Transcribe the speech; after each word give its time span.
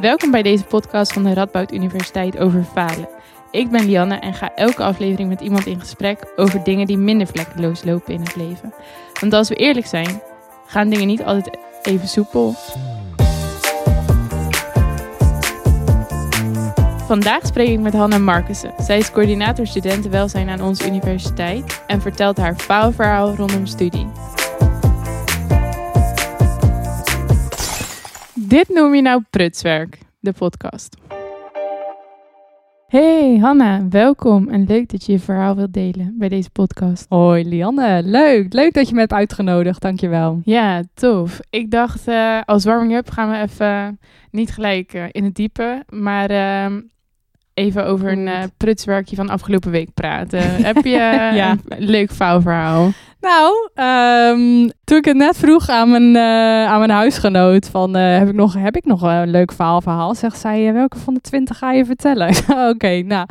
Welkom 0.00 0.30
bij 0.30 0.42
deze 0.42 0.64
podcast 0.64 1.12
van 1.12 1.22
de 1.22 1.34
Radboud 1.34 1.72
Universiteit 1.72 2.38
over 2.38 2.64
falen. 2.64 3.08
Ik 3.50 3.70
ben 3.70 3.86
Lianne 3.86 4.14
en 4.14 4.34
ga 4.34 4.54
elke 4.54 4.82
aflevering 4.82 5.28
met 5.28 5.40
iemand 5.40 5.66
in 5.66 5.80
gesprek 5.80 6.32
over 6.36 6.64
dingen 6.64 6.86
die 6.86 6.98
minder 6.98 7.26
vlekkeloos 7.26 7.84
lopen 7.84 8.14
in 8.14 8.20
het 8.20 8.36
leven. 8.36 8.74
Want 9.20 9.32
als 9.32 9.48
we 9.48 9.54
eerlijk 9.54 9.86
zijn, 9.86 10.22
gaan 10.66 10.88
dingen 10.88 11.06
niet 11.06 11.22
altijd 11.22 11.58
even 11.82 12.08
soepel. 12.08 12.54
Vandaag 17.06 17.46
spreek 17.46 17.68
ik 17.68 17.80
met 17.80 17.94
Hanna 17.94 18.18
Markussen. 18.18 18.74
Zij 18.78 18.98
is 18.98 19.10
coördinator 19.10 19.66
studentenwelzijn 19.66 20.48
aan 20.48 20.62
onze 20.62 20.86
universiteit 20.86 21.82
en 21.86 22.00
vertelt 22.00 22.36
haar 22.36 22.54
faalverhaal 22.54 23.34
rondom 23.34 23.66
studie. 23.66 24.06
Dit 28.48 28.68
noem 28.68 28.94
je 28.94 29.02
nou 29.02 29.22
prutswerk, 29.30 29.98
de 30.20 30.32
podcast. 30.32 30.96
Hey 32.86 33.38
Hanna, 33.40 33.88
welkom 33.88 34.48
en 34.48 34.64
leuk 34.66 34.88
dat 34.90 35.06
je 35.06 35.12
je 35.12 35.18
verhaal 35.18 35.56
wilt 35.56 35.72
delen 35.72 36.14
bij 36.18 36.28
deze 36.28 36.50
podcast. 36.50 37.06
Hoi 37.08 37.48
Lianne, 37.48 38.02
leuk. 38.04 38.52
Leuk 38.52 38.72
dat 38.72 38.88
je 38.88 38.94
me 38.94 39.00
hebt 39.00 39.12
uitgenodigd, 39.12 39.80
dankjewel. 39.80 40.40
Ja, 40.44 40.82
tof. 40.94 41.40
Ik 41.50 41.70
dacht, 41.70 42.08
uh, 42.08 42.40
als 42.44 42.64
warming-up 42.64 43.10
gaan 43.10 43.30
we 43.30 43.38
even 43.38 43.98
niet 44.30 44.50
gelijk 44.50 44.94
uh, 44.94 45.04
in 45.10 45.24
het 45.24 45.34
diepe, 45.34 45.84
maar 45.88 46.30
uh, 46.30 46.78
even 47.54 47.86
over 47.86 48.12
een 48.12 48.26
uh, 48.26 48.42
prutswerkje 48.56 49.16
van 49.16 49.28
afgelopen 49.28 49.70
week 49.70 49.94
praten. 49.94 50.42
Heb 50.68 50.84
je 50.84 50.90
ja. 50.90 51.50
een 51.50 51.84
leuk 51.84 52.10
faalverhaal? 52.10 52.90
Nou, 53.20 53.70
um, 53.74 54.70
toen 54.84 54.98
ik 54.98 55.04
het 55.04 55.16
net 55.16 55.36
vroeg 55.36 55.68
aan 55.68 55.90
mijn, 55.90 56.14
uh, 56.14 56.66
aan 56.66 56.78
mijn 56.78 56.90
huisgenoot 56.90 57.68
van 57.68 57.96
uh, 57.96 58.18
heb 58.18 58.28
ik 58.28 58.34
nog, 58.34 58.54
heb 58.54 58.76
ik 58.76 58.84
nog 58.84 59.02
een 59.02 59.30
leuk 59.30 59.52
faalverhaal, 59.52 60.14
zegt 60.14 60.38
zij 60.38 60.72
welke 60.72 60.98
van 60.98 61.14
de 61.14 61.20
twintig 61.20 61.58
ga 61.58 61.72
je 61.72 61.84
vertellen? 61.84 62.28
Oké, 62.48 62.68
okay, 62.68 63.00
nou. 63.00 63.26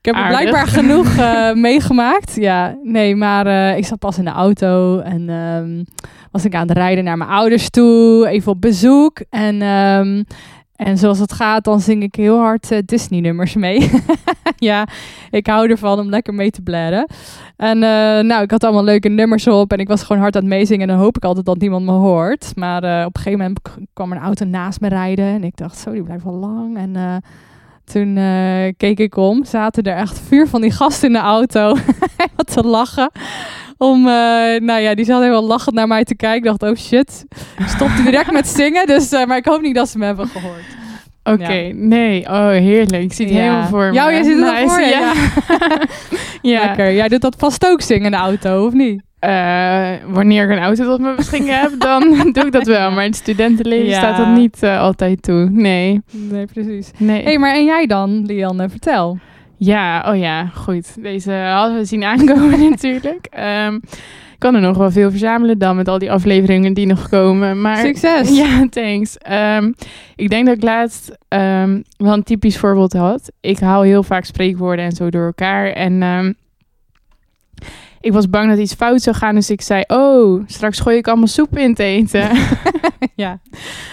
Ik 0.00 0.06
heb 0.06 0.14
er 0.14 0.28
blijkbaar 0.28 0.66
genoeg 0.66 1.16
meegemaakt. 1.54 2.34
Ja, 2.34 2.76
nee, 2.82 3.16
maar 3.16 3.76
ik 3.76 3.86
zat 3.86 3.98
pas 3.98 4.18
in 4.18 4.24
de 4.24 4.30
auto 4.30 4.98
en 4.98 5.28
um, 5.28 5.84
was 6.30 6.44
ik 6.44 6.54
aan 6.54 6.68
het 6.68 6.76
rijden 6.76 7.04
naar 7.04 7.16
mijn 7.16 7.30
ouders 7.30 7.70
toe, 7.70 8.28
even 8.28 8.52
op 8.52 8.60
bezoek. 8.60 9.20
En 9.30 9.62
um, 9.62 10.24
en 10.80 10.98
zoals 10.98 11.18
het 11.18 11.32
gaat, 11.32 11.64
dan 11.64 11.80
zing 11.80 12.02
ik 12.02 12.14
heel 12.14 12.38
hard 12.38 12.72
uh, 12.72 12.78
Disney-nummers 12.84 13.54
mee. 13.54 13.90
ja, 14.70 14.86
ik 15.30 15.46
hou 15.46 15.70
ervan 15.70 15.98
om 15.98 16.08
lekker 16.08 16.34
mee 16.34 16.50
te 16.50 16.62
blaren. 16.62 17.06
En 17.56 17.76
uh, 17.76 17.82
nou, 18.28 18.42
ik 18.42 18.50
had 18.50 18.64
allemaal 18.64 18.84
leuke 18.84 19.08
nummers 19.08 19.46
op 19.46 19.72
en 19.72 19.78
ik 19.78 19.88
was 19.88 20.02
gewoon 20.02 20.22
hard 20.22 20.36
aan 20.36 20.42
het 20.42 20.50
meezingen. 20.50 20.88
En 20.88 20.94
dan 20.94 21.04
hoop 21.04 21.16
ik 21.16 21.24
altijd 21.24 21.46
dat 21.46 21.58
niemand 21.58 21.84
me 21.84 21.92
hoort. 21.92 22.52
Maar 22.56 22.84
uh, 22.84 23.04
op 23.06 23.16
een 23.16 23.22
gegeven 23.22 23.38
moment 23.38 23.60
kwam 23.92 24.12
een 24.12 24.18
auto 24.18 24.44
naast 24.44 24.80
me 24.80 24.88
rijden. 24.88 25.24
En 25.24 25.44
ik 25.44 25.56
dacht, 25.56 25.78
zo, 25.78 25.92
die 25.92 26.02
blijft 26.02 26.24
wel 26.24 26.34
lang. 26.34 26.76
En 26.76 27.22
toen 27.92 28.14
keek 28.76 28.98
ik 28.98 29.16
om, 29.16 29.44
zaten 29.44 29.82
er 29.82 29.96
echt 29.96 30.20
vuur 30.28 30.48
van 30.48 30.60
die 30.60 30.70
gasten 30.70 31.08
in 31.08 31.14
de 31.14 31.20
auto. 31.20 31.76
wat 32.36 32.52
te 32.52 32.62
lachen 32.62 33.10
om, 33.80 33.98
uh, 33.98 34.12
nou 34.60 34.80
ja, 34.80 34.94
die 34.94 35.04
zat 35.04 35.20
helemaal 35.20 35.44
lachend 35.44 35.74
naar 35.74 35.86
mij 35.86 36.04
te 36.04 36.14
kijken. 36.16 36.52
Ik 36.52 36.58
dacht, 36.58 36.72
oh 36.72 36.78
shit, 36.78 37.24
stopte 37.66 38.02
direct 38.02 38.32
met 38.32 38.48
zingen. 38.48 38.86
Dus, 38.86 39.12
uh, 39.12 39.24
maar 39.24 39.36
ik 39.36 39.44
hoop 39.44 39.60
niet 39.60 39.74
dat 39.74 39.88
ze 39.88 39.98
me 39.98 40.04
hebben 40.04 40.28
gehoord. 40.28 40.62
Oké, 41.22 41.42
okay, 41.42 41.66
ja. 41.66 41.74
nee. 41.74 42.26
Oh, 42.28 42.48
heerlijk. 42.48 43.02
Ik 43.02 43.12
zie 43.12 43.26
het 43.26 43.34
ja. 43.34 43.40
helemaal 43.40 43.66
voor 43.66 43.86
me. 43.86 43.92
Ja, 43.92 44.10
jij 44.10 44.22
ziet 44.22 44.38
het 44.38 44.52
nice. 44.52 44.68
voor 44.68 44.80
je. 44.80 44.88
Ja. 44.88 45.12
ja. 46.60 46.66
Lekker. 46.66 46.94
Jij 46.94 47.08
doet 47.08 47.20
dat 47.20 47.34
vast 47.38 47.66
ook 47.66 47.80
zingen 47.80 48.04
in 48.04 48.10
de 48.10 48.16
auto, 48.16 48.66
of 48.66 48.72
niet? 48.72 49.02
Uh, 49.24 49.90
wanneer 50.06 50.44
ik 50.44 50.56
een 50.56 50.62
auto 50.62 50.84
tot 50.84 51.00
mijn 51.00 51.16
beschikking 51.16 51.60
heb, 51.60 51.72
dan 51.78 52.00
doe 52.32 52.46
ik 52.46 52.52
dat 52.52 52.66
wel. 52.66 52.90
Maar 52.90 53.04
in 53.04 53.10
het 53.10 53.18
studentenleven 53.18 53.88
ja. 53.88 53.98
staat 53.98 54.16
dat 54.16 54.36
niet 54.36 54.62
uh, 54.62 54.80
altijd 54.80 55.22
toe. 55.22 55.48
Nee. 55.50 56.02
Nee, 56.10 56.46
precies. 56.46 56.90
Nee. 56.96 57.22
hey, 57.22 57.38
maar 57.38 57.54
en 57.54 57.64
jij 57.64 57.86
dan, 57.86 58.24
Lianne? 58.26 58.68
Vertel. 58.68 59.18
Ja, 59.56 60.04
oh 60.08 60.18
ja, 60.18 60.46
goed. 60.46 61.02
Deze 61.02 61.32
hadden 61.32 61.78
we 61.78 61.84
zien 61.84 62.04
aankomen 62.04 62.60
natuurlijk. 62.70 63.28
Um, 63.66 63.74
ik 64.32 64.46
kan 64.46 64.54
er 64.54 64.60
nog 64.60 64.76
wel 64.76 64.90
veel 64.90 65.10
verzamelen 65.10 65.58
dan 65.58 65.76
met 65.76 65.88
al 65.88 65.98
die 65.98 66.12
afleveringen 66.12 66.74
die 66.74 66.86
nog 66.86 67.08
komen. 67.08 67.60
Maar, 67.60 67.76
Succes! 67.76 68.30
Ja, 68.38 68.66
thanks. 68.70 69.16
Um, 69.30 69.74
ik 70.16 70.28
denk 70.28 70.46
dat 70.46 70.56
ik 70.56 70.62
laatst 70.62 71.10
um, 71.28 71.82
wel 71.96 72.12
een 72.12 72.22
typisch 72.22 72.58
voorbeeld 72.58 72.92
had. 72.92 73.32
Ik 73.40 73.58
haal 73.58 73.82
heel 73.82 74.02
vaak 74.02 74.24
spreekwoorden 74.24 74.84
en 74.84 74.92
zo 74.92 75.10
door 75.10 75.26
elkaar. 75.26 75.66
En 75.66 76.02
ik 78.00 78.12
was 78.12 78.30
bang 78.30 78.50
dat 78.50 78.58
iets 78.58 78.74
fout 78.74 79.02
zou 79.02 79.16
gaan, 79.16 79.34
dus 79.34 79.50
ik 79.50 79.60
zei: 79.60 79.84
Oh, 79.86 80.42
straks 80.46 80.80
gooi 80.80 80.96
ik 80.96 81.08
allemaal 81.08 81.26
soep 81.26 81.58
in 81.58 81.74
te 81.74 81.82
eten. 81.82 82.28
ja, 83.14 83.40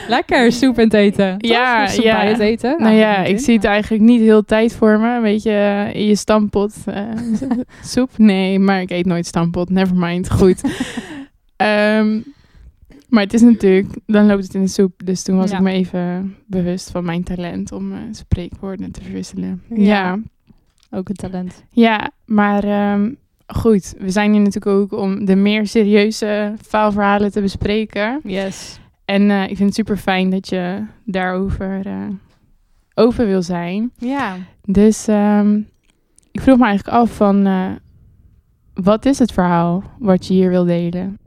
lekker 0.08 0.52
soep 0.52 0.78
in 0.78 0.84
het 0.84 0.94
eten. 0.94 1.38
Toch? 1.38 1.52
Ja, 1.52 1.88
soep 1.88 2.04
ja. 2.04 2.16
bij 2.16 2.30
het 2.30 2.40
eten. 2.40 2.70
Nou, 2.70 2.82
nou 2.82 2.96
ja, 2.96 3.24
ik 3.24 3.40
zie 3.40 3.56
het 3.56 3.64
eigenlijk 3.64 4.04
niet 4.04 4.22
heel 4.22 4.46
tijd 4.46 4.74
voor 4.74 5.00
me. 5.00 5.20
Weet 5.20 5.44
je, 5.44 5.90
in 5.94 6.06
je 6.06 6.16
stampot 6.16 6.76
uh, 6.90 6.96
soep? 7.84 8.10
Nee, 8.18 8.60
maar 8.60 8.82
ik 8.82 8.90
eet 8.90 9.06
nooit 9.06 9.26
stampot. 9.26 9.70
Never 9.70 9.96
mind. 9.96 10.32
Goed. 10.32 10.62
um, 11.58 12.24
maar 13.10 13.24
het 13.24 13.34
is 13.34 13.42
natuurlijk, 13.42 13.96
dan 14.06 14.26
loopt 14.26 14.44
het 14.44 14.54
in 14.54 14.62
de 14.62 14.68
soep. 14.68 15.02
Dus 15.04 15.24
toen 15.24 15.38
was 15.38 15.52
ja. 15.52 15.58
ik 15.58 15.64
me 15.64 15.72
even 15.72 16.36
bewust 16.46 16.92
van 16.92 17.06
mijn 17.06 17.24
talent 17.24 17.72
om 17.72 17.92
uh, 17.92 17.98
spreekwoorden 18.12 18.92
te 18.92 19.02
verwisselen. 19.02 19.62
Ja. 19.70 19.76
ja. 19.76 20.20
Ook 20.92 21.10
een 21.10 21.16
talent. 21.16 21.64
Ja, 21.70 22.12
maar. 22.26 22.94
Um, 22.94 23.18
goed, 23.48 23.94
we 23.98 24.10
zijn 24.10 24.32
hier 24.32 24.42
natuurlijk 24.42 24.76
ook 24.76 25.00
om 25.00 25.26
de 25.26 25.36
meer 25.36 25.68
serieuze 25.68 26.54
faalverhalen 26.62 27.32
te 27.32 27.42
bespreken. 27.42 28.20
Yes. 28.24 28.80
En 29.06 29.22
uh, 29.22 29.44
ik 29.44 29.56
vind 29.56 29.60
het 29.60 29.74
super 29.74 29.98
fijn 29.98 30.30
dat 30.30 30.50
je 30.50 30.86
daarover 31.06 31.88
uh, 31.88 32.08
over 32.94 33.26
wil 33.26 33.42
zijn. 33.42 33.92
Ja. 33.98 34.36
Dus 34.66 35.08
um, 35.08 35.70
ik 36.32 36.42
vroeg 36.42 36.58
me 36.58 36.66
eigenlijk 36.66 36.98
af 36.98 37.16
van, 37.16 37.48
uh, 37.48 37.72
wat 38.74 39.06
is 39.06 39.20
het 39.20 39.32
verhaal 39.32 39.84
wat 40.00 40.28
je 40.28 40.34
hier 40.34 40.50
wil 40.50 40.66
delen? 40.66 41.20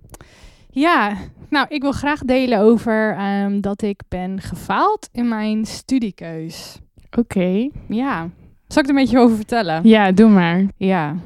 Ja, 0.71 1.17
nou, 1.49 1.67
ik 1.69 1.83
wil 1.83 1.93
graag 1.93 2.21
delen 2.21 2.59
over 2.59 3.19
um, 3.21 3.61
dat 3.61 3.83
ik 3.83 4.03
ben 4.09 4.41
gefaald 4.41 5.09
in 5.13 5.29
mijn 5.29 5.65
studiekeus. 5.65 6.79
Oké. 7.07 7.19
Okay. 7.19 7.71
Ja. 7.89 8.29
Zal 8.67 8.83
ik 8.83 8.89
er 8.89 8.95
een 8.95 9.03
beetje 9.03 9.19
over 9.19 9.37
vertellen? 9.37 9.89
Ja, 9.89 10.13
doe 10.13 10.29
maar. 10.29 10.67
Ja. 10.77 11.17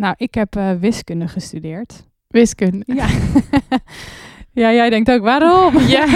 Nou, 0.00 0.14
ik 0.16 0.34
heb 0.34 0.56
uh, 0.56 0.72
wiskunde 0.72 1.28
gestudeerd. 1.28 2.06
Wiskunde? 2.26 2.82
Ja. 2.86 3.06
ja, 4.62 4.72
jij 4.72 4.90
denkt 4.90 5.10
ook, 5.10 5.22
waarom? 5.22 5.78
ja. 5.96 6.06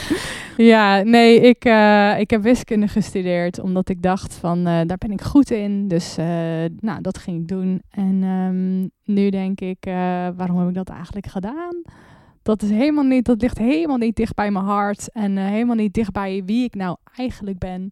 ja, 0.72 1.02
nee, 1.02 1.40
ik, 1.40 1.64
uh, 1.64 2.18
ik 2.18 2.30
heb 2.30 2.42
wiskunde 2.42 2.88
gestudeerd 2.88 3.60
omdat 3.60 3.88
ik 3.88 4.02
dacht 4.02 4.34
van, 4.34 4.58
uh, 4.58 4.64
daar 4.64 4.98
ben 4.98 5.10
ik 5.10 5.22
goed 5.22 5.50
in. 5.50 5.88
Dus 5.88 6.16
nou, 6.80 7.00
dat 7.00 7.18
ging 7.18 7.40
ik 7.40 7.48
doen. 7.48 7.82
En 7.90 8.22
um, 8.22 8.90
nu 9.04 9.30
denk 9.30 9.60
ik, 9.60 9.78
waarom 10.36 10.58
heb 10.58 10.68
ik 10.68 10.74
dat 10.74 10.88
eigenlijk 10.88 11.26
gedaan? 11.26 11.82
Dat 12.42 12.62
is 12.62 12.70
helemaal 12.70 13.04
niet, 13.04 13.24
dat 13.24 13.40
ligt 13.40 13.58
helemaal 13.58 13.96
niet 13.96 14.16
dicht 14.16 14.34
bij 14.34 14.50
mijn 14.50 14.64
hart. 14.64 15.12
En 15.12 15.36
helemaal 15.36 15.76
niet 15.76 15.94
dicht 15.94 16.12
bij 16.12 16.42
wie 16.46 16.64
ik 16.64 16.74
nou 16.74 16.96
eigenlijk 17.16 17.58
ben. 17.58 17.90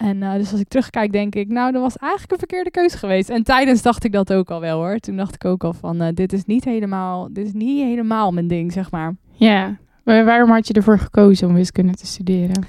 En 0.00 0.16
uh, 0.16 0.34
dus 0.34 0.50
als 0.50 0.60
ik 0.60 0.68
terugkijk, 0.68 1.12
denk 1.12 1.34
ik, 1.34 1.48
nou, 1.48 1.72
dat 1.72 1.82
was 1.82 1.96
eigenlijk 1.96 2.32
een 2.32 2.38
verkeerde 2.38 2.70
keuze 2.70 2.98
geweest. 2.98 3.28
En 3.28 3.42
tijdens 3.42 3.82
dacht 3.82 4.04
ik 4.04 4.12
dat 4.12 4.32
ook 4.32 4.50
al 4.50 4.60
wel 4.60 4.78
hoor. 4.78 4.98
Toen 4.98 5.16
dacht 5.16 5.34
ik 5.34 5.44
ook 5.44 5.64
al 5.64 5.72
van, 5.72 6.02
uh, 6.02 6.08
dit 6.14 6.32
is 6.32 6.44
niet 6.44 6.64
helemaal, 6.64 7.28
dit 7.32 7.46
is 7.46 7.52
niet 7.52 7.84
helemaal 7.84 8.32
mijn 8.32 8.48
ding, 8.48 8.72
zeg 8.72 8.90
maar. 8.90 9.14
Ja, 9.32 9.76
maar 10.04 10.24
waarom 10.24 10.50
had 10.50 10.66
je 10.66 10.72
ervoor 10.72 10.98
gekozen 10.98 11.48
om 11.48 11.54
wiskunde 11.54 11.94
te 11.94 12.06
studeren? 12.06 12.66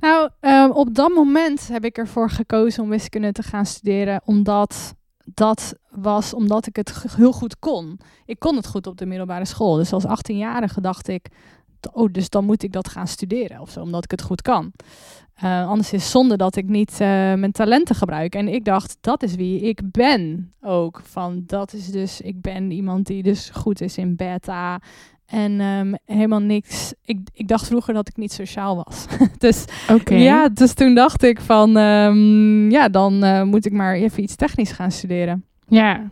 Nou, 0.00 0.30
uh, 0.40 0.70
op 0.72 0.94
dat 0.94 1.14
moment 1.14 1.68
heb 1.68 1.84
ik 1.84 1.98
ervoor 1.98 2.30
gekozen 2.30 2.82
om 2.82 2.88
wiskunde 2.88 3.32
te 3.32 3.42
gaan 3.42 3.66
studeren, 3.66 4.20
omdat 4.24 4.94
dat 5.34 5.74
was 5.90 6.34
omdat 6.34 6.66
ik 6.66 6.76
het 6.76 7.04
heel 7.16 7.32
goed 7.32 7.58
kon. 7.58 7.98
Ik 8.24 8.38
kon 8.38 8.56
het 8.56 8.66
goed 8.66 8.86
op 8.86 8.98
de 8.98 9.06
middelbare 9.06 9.44
school. 9.44 9.76
Dus 9.76 9.92
als 9.92 10.04
18-jarige 10.04 10.80
dacht 10.80 11.08
ik, 11.08 11.28
oh, 11.92 12.12
dus 12.12 12.28
dan 12.28 12.44
moet 12.44 12.62
ik 12.62 12.72
dat 12.72 12.88
gaan 12.88 13.06
studeren 13.06 13.60
of 13.60 13.70
zo, 13.70 13.80
omdat 13.80 14.04
ik 14.04 14.10
het 14.10 14.22
goed 14.22 14.42
kan. 14.42 14.72
Uh, 15.44 15.68
anders 15.68 15.92
is 15.92 16.10
zonde 16.10 16.36
dat 16.36 16.56
ik 16.56 16.68
niet 16.68 16.92
uh, 16.92 16.98
mijn 17.34 17.52
talenten 17.52 17.94
gebruik. 17.94 18.34
En 18.34 18.48
ik 18.48 18.64
dacht, 18.64 18.96
dat 19.00 19.22
is 19.22 19.34
wie 19.34 19.60
ik 19.60 19.80
ben 19.90 20.52
ook. 20.60 21.00
Van 21.04 21.42
dat 21.46 21.72
is 21.72 21.86
dus, 21.86 22.20
ik 22.20 22.40
ben 22.40 22.70
iemand 22.70 23.06
die 23.06 23.22
dus 23.22 23.50
goed 23.54 23.80
is 23.80 23.98
in 23.98 24.16
beta. 24.16 24.80
En 25.26 25.60
um, 25.60 25.94
helemaal 26.04 26.40
niks. 26.40 26.94
Ik, 27.04 27.18
ik 27.32 27.48
dacht 27.48 27.66
vroeger 27.66 27.94
dat 27.94 28.08
ik 28.08 28.16
niet 28.16 28.32
sociaal 28.32 28.84
was. 28.84 29.06
dus 29.38 29.64
okay. 29.90 30.22
ja, 30.22 30.48
dus 30.48 30.74
toen 30.74 30.94
dacht 30.94 31.22
ik 31.22 31.40
van, 31.40 31.76
um, 31.76 32.70
ja, 32.70 32.88
dan 32.88 33.24
uh, 33.24 33.42
moet 33.42 33.66
ik 33.66 33.72
maar 33.72 33.94
even 33.94 34.22
iets 34.22 34.36
technisch 34.36 34.72
gaan 34.72 34.90
studeren. 34.90 35.44
Ja. 35.68 36.10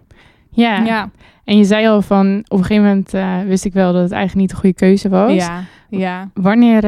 Ja, 0.55 0.85
ja. 0.85 1.11
En 1.45 1.57
je 1.57 1.65
zei 1.65 1.87
al 1.87 2.03
van, 2.03 2.39
op 2.49 2.59
een 2.59 2.65
gegeven 2.65 2.83
moment 2.83 3.11
wist 3.49 3.65
ik 3.65 3.73
wel 3.73 3.93
dat 3.93 4.03
het 4.03 4.13
eigenlijk 4.13 4.41
niet 4.41 4.51
de 4.51 4.57
goede 4.57 4.75
keuze 4.75 5.09
was. 5.09 5.33
Ja, 5.35 5.63
ja. 5.89 6.31
Wanneer 6.35 6.83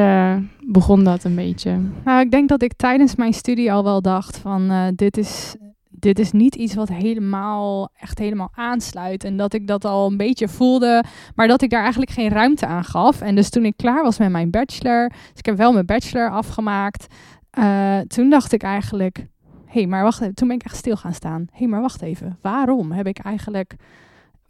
begon 0.65 1.03
dat 1.03 1.23
een 1.23 1.35
beetje? 1.35 1.79
Nou, 2.03 2.21
ik 2.21 2.31
denk 2.31 2.49
dat 2.49 2.61
ik 2.61 2.73
tijdens 2.73 3.15
mijn 3.15 3.33
studie 3.33 3.71
al 3.71 3.83
wel 3.83 4.01
dacht 4.01 4.37
van 4.37 4.71
uh, 4.71 4.83
dit 4.95 5.17
is 5.17 5.55
dit 5.99 6.19
is 6.19 6.31
niet 6.31 6.55
iets 6.55 6.73
wat 6.75 6.89
helemaal, 6.89 7.89
echt 7.99 8.19
helemaal 8.19 8.51
aansluit. 8.55 9.23
En 9.23 9.37
dat 9.37 9.53
ik 9.53 9.67
dat 9.67 9.85
al 9.85 10.07
een 10.09 10.17
beetje 10.17 10.47
voelde, 10.47 11.03
maar 11.35 11.47
dat 11.47 11.61
ik 11.61 11.69
daar 11.69 11.81
eigenlijk 11.81 12.11
geen 12.11 12.29
ruimte 12.29 12.65
aan 12.65 12.83
gaf. 12.83 13.21
En 13.21 13.35
dus 13.35 13.49
toen 13.49 13.65
ik 13.65 13.77
klaar 13.77 14.03
was 14.03 14.17
met 14.17 14.29
mijn 14.29 14.49
bachelor, 14.49 15.09
dus 15.09 15.37
ik 15.39 15.45
heb 15.45 15.57
wel 15.57 15.73
mijn 15.73 15.85
bachelor 15.85 16.29
afgemaakt. 16.31 17.07
eh, 17.49 17.99
toen 17.99 18.29
dacht 18.29 18.53
ik 18.53 18.63
eigenlijk, 18.63 19.27
hey, 19.77 19.87
maar 19.87 20.03
wacht 20.03 20.21
even. 20.21 20.33
Toen 20.33 20.47
ben 20.47 20.57
ik 20.57 20.63
echt 20.63 20.75
stil 20.75 20.95
gaan 20.95 21.13
staan. 21.13 21.47
Hé, 21.51 21.57
hey, 21.57 21.67
maar 21.67 21.81
wacht 21.81 22.01
even. 22.01 22.37
Waarom 22.41 22.91
heb 22.91 23.07
ik 23.07 23.17
eigenlijk, 23.17 23.75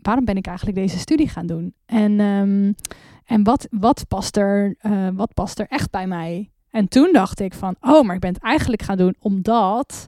waarom 0.01 0.25
ben 0.25 0.37
ik 0.37 0.47
eigenlijk 0.47 0.77
deze 0.77 0.97
studie 0.97 1.29
gaan 1.29 1.45
doen? 1.45 1.73
En, 1.85 2.19
ehm, 2.19 2.73
en 3.25 3.43
wat, 3.43 3.67
wat, 3.71 4.05
past 4.07 4.37
er, 4.37 4.75
eh, 4.79 5.07
wat 5.13 5.33
past 5.33 5.59
er 5.59 5.67
echt 5.69 5.91
bij 5.91 6.07
mij? 6.07 6.51
En 6.69 6.87
toen 6.87 7.09
dacht 7.13 7.39
ik 7.39 7.53
van, 7.53 7.75
oh, 7.81 8.03
maar 8.03 8.15
ik 8.15 8.21
ben 8.21 8.33
het 8.33 8.43
eigenlijk 8.43 8.81
gaan 8.81 8.97
doen 8.97 9.15
omdat 9.19 10.07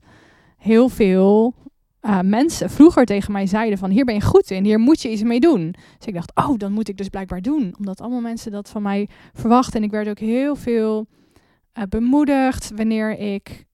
heel 0.57 0.89
veel 0.89 1.53
uh, 2.01 2.19
mensen 2.21 2.69
vroeger 2.69 3.05
tegen 3.05 3.31
mij 3.31 3.47
zeiden 3.47 3.77
van 3.77 3.89
hier 3.89 4.05
ben 4.05 4.15
je 4.15 4.21
goed 4.21 4.51
in, 4.51 4.63
hier 4.63 4.79
moet 4.79 5.01
je 5.01 5.11
iets 5.11 5.23
mee 5.23 5.39
doen. 5.39 5.75
Dus 5.97 6.07
ik 6.07 6.13
dacht, 6.13 6.31
oh, 6.35 6.57
dan 6.57 6.71
moet 6.71 6.89
ik 6.89 6.97
dus 6.97 7.09
blijkbaar 7.09 7.41
doen. 7.41 7.75
Omdat 7.77 8.01
allemaal 8.01 8.21
mensen 8.21 8.51
dat 8.51 8.69
van 8.69 8.81
mij 8.81 9.09
verwachten. 9.33 9.73
En 9.79 9.83
ik 9.83 9.91
werd 9.91 10.09
ook 10.09 10.19
heel 10.19 10.55
veel 10.55 11.07
uh, 11.77 11.83
bemoedigd 11.89 12.71
wanneer 12.75 13.17
ik, 13.17 13.65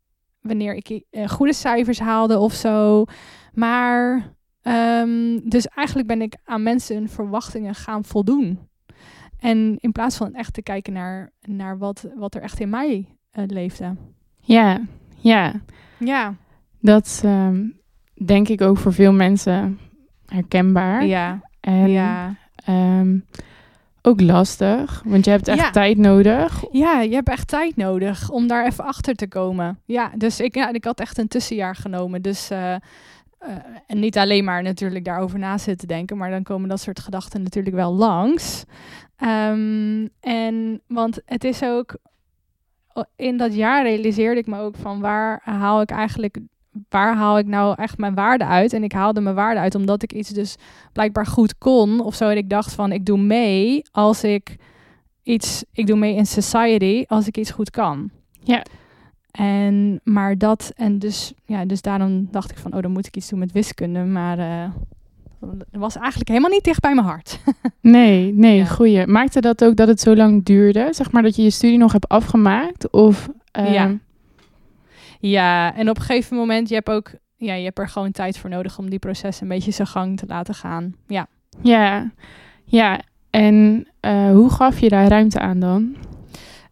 wanneer 0.48 0.74
ik 0.74 0.90
uh, 0.90 1.28
goede 1.28 1.54
cijfers 1.54 2.00
haalde 2.00 2.38
of 2.38 2.54
zo. 2.54 3.06
Maar 3.54 4.34
um, 4.64 5.50
dus 5.50 5.68
eigenlijk 5.68 6.08
ben 6.08 6.22
ik 6.22 6.38
aan 6.44 6.64
mensen 6.64 6.96
hun 6.96 7.10
verwachtingen 7.10 7.76
gaan 7.76 8.04
voldoen. 8.04 8.60
En 9.40 9.78
in 9.80 9.92
plaats 9.92 10.18
van 10.18 10.34
echt 10.34 10.54
te 10.54 10.62
kijken 10.62 10.94
naar, 10.94 11.32
naar 11.42 11.78
wat, 11.78 12.08
wat 12.16 12.36
er 12.36 12.42
echt 12.42 12.60
in 12.60 12.70
mij 12.70 13.08
leefde. 13.32 13.96
Ja, 14.40 14.82
ja. 15.18 15.62
Ja. 16.00 16.36
Dat 16.80 17.22
um, 17.26 17.80
denk 18.26 18.48
ik 18.48 18.62
ook 18.62 18.78
voor 18.78 18.94
veel 18.94 19.14
mensen 19.14 19.80
herkenbaar. 20.26 21.06
Ja. 21.06 21.42
En 21.60 21.90
ja. 21.90 22.36
Um, 22.70 23.26
ook 24.06 24.22
lastig, 24.22 25.02
want 25.06 25.26
je 25.26 25.32
hebt 25.32 25.48
echt 25.48 25.60
Ja. 25.60 25.72
tijd 25.72 25.98
nodig. 25.98 26.64
Ja, 26.72 27.02
je 27.02 27.14
hebt 27.16 27.30
echt 27.30 27.48
tijd 27.48 27.76
nodig 27.76 28.30
om 28.30 28.48
daar 28.48 28.66
even 28.66 28.84
achter 28.84 29.14
te 29.16 29.28
komen. 29.28 29.80
Ja, 29.86 30.12
dus 30.18 30.40
ik, 30.40 30.56
ja, 30.56 30.74
ik 30.74 30.84
had 30.86 31.00
echt 31.00 31.18
een 31.18 31.28
tussenjaar 31.28 31.76
genomen. 31.76 32.22
Dus, 32.22 32.50
eh, 32.50 32.74
eh, 32.74 32.80
en 33.88 34.00
niet 34.00 34.18
alleen 34.18 34.44
maar 34.44 34.64
natuurlijk 34.64 35.06
daarover 35.06 35.40
na 35.40 35.58
zitten 35.58 35.88
denken, 35.88 36.18
maar 36.18 36.30
dan 36.30 36.44
komen 36.44 36.70
dat 36.70 36.80
soort 36.80 37.00
gedachten 37.00 37.44
natuurlijk 37.44 37.76
wel 37.76 37.94
langs. 37.94 38.64
Ehm, 39.16 40.08
en 40.20 40.82
want 40.88 41.22
het 41.26 41.44
is 41.44 41.64
ook, 41.64 41.98
in 43.16 43.38
dat 43.38 43.56
jaar 43.56 43.84
realiseerde 43.84 44.40
ik 44.40 44.48
me 44.48 44.60
ook 44.60 44.76
van 44.76 45.00
waar 45.00 45.42
haal 45.44 45.82
ik 45.82 45.90
eigenlijk 45.90 46.38
waar 46.90 47.16
haal 47.16 47.38
ik 47.38 47.46
nou 47.48 47.76
echt 47.78 47.98
mijn 47.98 48.16
waarde 48.16 48.46
uit? 48.46 48.74
En 48.74 48.84
ik 48.84 48.92
haalde 48.92 49.22
mijn 49.22 49.36
waarde 49.36 49.60
uit 49.60 49.76
omdat 49.76 50.04
ik 50.04 50.14
iets 50.14 50.30
dus 50.30 50.56
blijkbaar 50.94 51.26
goed 51.26 51.58
kon 51.58 52.00
of 52.00 52.16
zo. 52.16 52.30
En 52.30 52.38
ik 52.38 52.50
dacht 52.50 52.74
van, 52.74 52.92
ik 52.92 53.06
doe 53.06 53.18
mee 53.18 53.82
als 53.92 54.24
ik 54.24 54.56
iets, 55.24 55.64
ik 55.72 55.88
doe 55.88 55.98
mee 55.98 56.16
in 56.16 56.26
society 56.26 57.04
als 57.08 57.28
ik 57.28 57.38
iets 57.38 57.52
goed 57.52 57.70
kan. 57.70 58.10
Ja. 58.44 58.64
En, 59.32 60.00
maar 60.04 60.38
dat, 60.38 60.72
en 60.76 61.00
dus, 61.00 61.34
ja, 61.46 61.66
dus 61.66 61.82
daarom 61.82 62.28
dacht 62.32 62.52
ik 62.52 62.58
van, 62.58 62.74
oh, 62.74 62.82
dan 62.82 62.92
moet 62.92 63.08
ik 63.08 63.16
iets 63.16 63.30
doen 63.30 63.40
met 63.40 63.52
wiskunde. 63.52 64.00
Maar 64.04 64.40
uh, 64.40 64.70
dat 65.40 65.66
was 65.72 65.96
eigenlijk 65.98 66.28
helemaal 66.30 66.50
niet 66.50 66.64
dicht 66.64 66.80
bij 66.80 66.94
mijn 66.94 67.08
hart. 67.08 67.40
Nee, 67.82 68.34
nee, 68.34 68.58
Ja. 68.58 68.66
goeie. 68.66 69.08
Maakte 69.08 69.42
dat 69.42 69.64
ook 69.64 69.76
dat 69.76 69.88
het 69.88 70.00
zo 70.00 70.16
lang 70.16 70.44
duurde? 70.46 70.88
Zeg 70.92 71.12
maar 71.12 71.22
dat 71.22 71.36
je 71.36 71.44
je 71.44 71.50
studie 71.50 71.78
nog 71.78 71.92
hebt 71.92 72.08
afgemaakt? 72.08 72.92
Of, 72.92 73.30
ehm, 73.52 73.72
Ja. 73.74 73.98
Ja, 75.30 75.76
en 75.76 75.90
op 75.90 75.98
een 75.98 76.04
gegeven 76.04 76.38
moment, 76.38 76.70
je 76.70 76.76
hebt 76.76 76.90
ook, 76.90 77.12
ja, 77.36 77.54
je 77.54 77.64
hebt 77.64 77.80
er 77.80 77.90
gewoon 77.90 78.12
tijd 78.12 78.38
voor 78.38 78.50
nodig 78.50 78.78
om 78.78 78.90
die 78.90 79.00
proces 79.00 79.42
een 79.42 79.48
beetje 79.48 79.72
zijn 79.72 79.88
gang 79.88 80.18
te 80.18 80.26
laten 80.28 80.54
gaan. 80.54 80.96
Ja. 81.08 81.28
Ja, 81.62 82.12
ja. 82.66 83.02
En 83.30 83.88
eh, 84.00 84.32
hoe 84.32 84.50
gaf 84.50 84.80
je 84.80 84.90
daar 84.90 85.08
ruimte 85.08 85.40
aan 85.40 85.60
dan? 85.60 85.96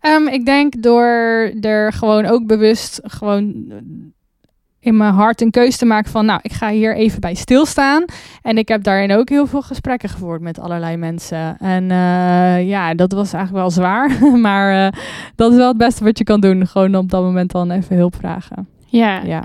Um, 0.01 0.27
ik 0.27 0.45
denk 0.45 0.81
door 0.81 1.51
er 1.61 1.94
gewoon 1.94 2.25
ook 2.25 2.47
bewust 2.47 3.00
gewoon 3.03 3.71
in 4.83 4.97
mijn 4.97 5.13
hart 5.13 5.41
een 5.41 5.51
keuze 5.51 5.77
te 5.77 5.85
maken 5.85 6.12
van, 6.12 6.25
nou, 6.25 6.39
ik 6.44 6.53
ga 6.53 6.69
hier 6.69 6.95
even 6.95 7.19
bij 7.19 7.33
stilstaan. 7.33 8.06
En 8.41 8.57
ik 8.57 8.68
heb 8.68 8.83
daarin 8.83 9.12
ook 9.12 9.30
heel 9.30 9.47
veel 9.47 9.62
gesprekken 9.62 10.09
gevoerd 10.09 10.41
met 10.41 10.59
allerlei 10.59 10.97
mensen. 10.97 11.57
En 11.57 11.83
uh, 11.83 12.68
ja, 12.68 12.94
dat 12.94 13.12
was 13.12 13.33
eigenlijk 13.33 13.63
wel 13.63 13.71
zwaar, 13.71 14.12
maar 14.47 14.85
uh, 14.85 15.00
dat 15.35 15.51
is 15.51 15.57
wel 15.57 15.68
het 15.68 15.77
beste 15.77 16.03
wat 16.03 16.18
je 16.18 16.24
kan 16.24 16.39
doen. 16.39 16.68
Gewoon 16.68 16.95
op 16.95 17.09
dat 17.09 17.24
moment 17.24 17.51
dan 17.51 17.71
even 17.71 17.95
hulp 17.95 18.15
vragen. 18.15 18.68
Ja. 18.85 19.21
Ja. 19.21 19.44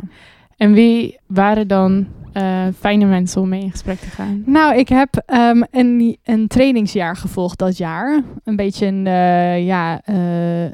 En 0.56 0.72
wie 0.72 1.18
waren 1.26 1.68
dan 1.68 2.06
uh, 2.34 2.66
fijne 2.78 3.04
mensen 3.04 3.40
om 3.40 3.48
mee 3.48 3.62
in 3.62 3.70
gesprek 3.70 3.98
te 3.98 4.10
gaan? 4.10 4.42
Nou, 4.46 4.76
ik 4.76 4.88
heb 4.88 5.22
um, 5.26 5.64
een, 5.70 6.18
een 6.24 6.46
trainingsjaar 6.46 7.16
gevolgd 7.16 7.58
dat 7.58 7.76
jaar. 7.76 8.22
Een 8.44 8.56
beetje 8.56 8.86
een 8.86 9.06
uh, 9.06 9.66
ja, 9.66 10.02
uh, 10.08 10.16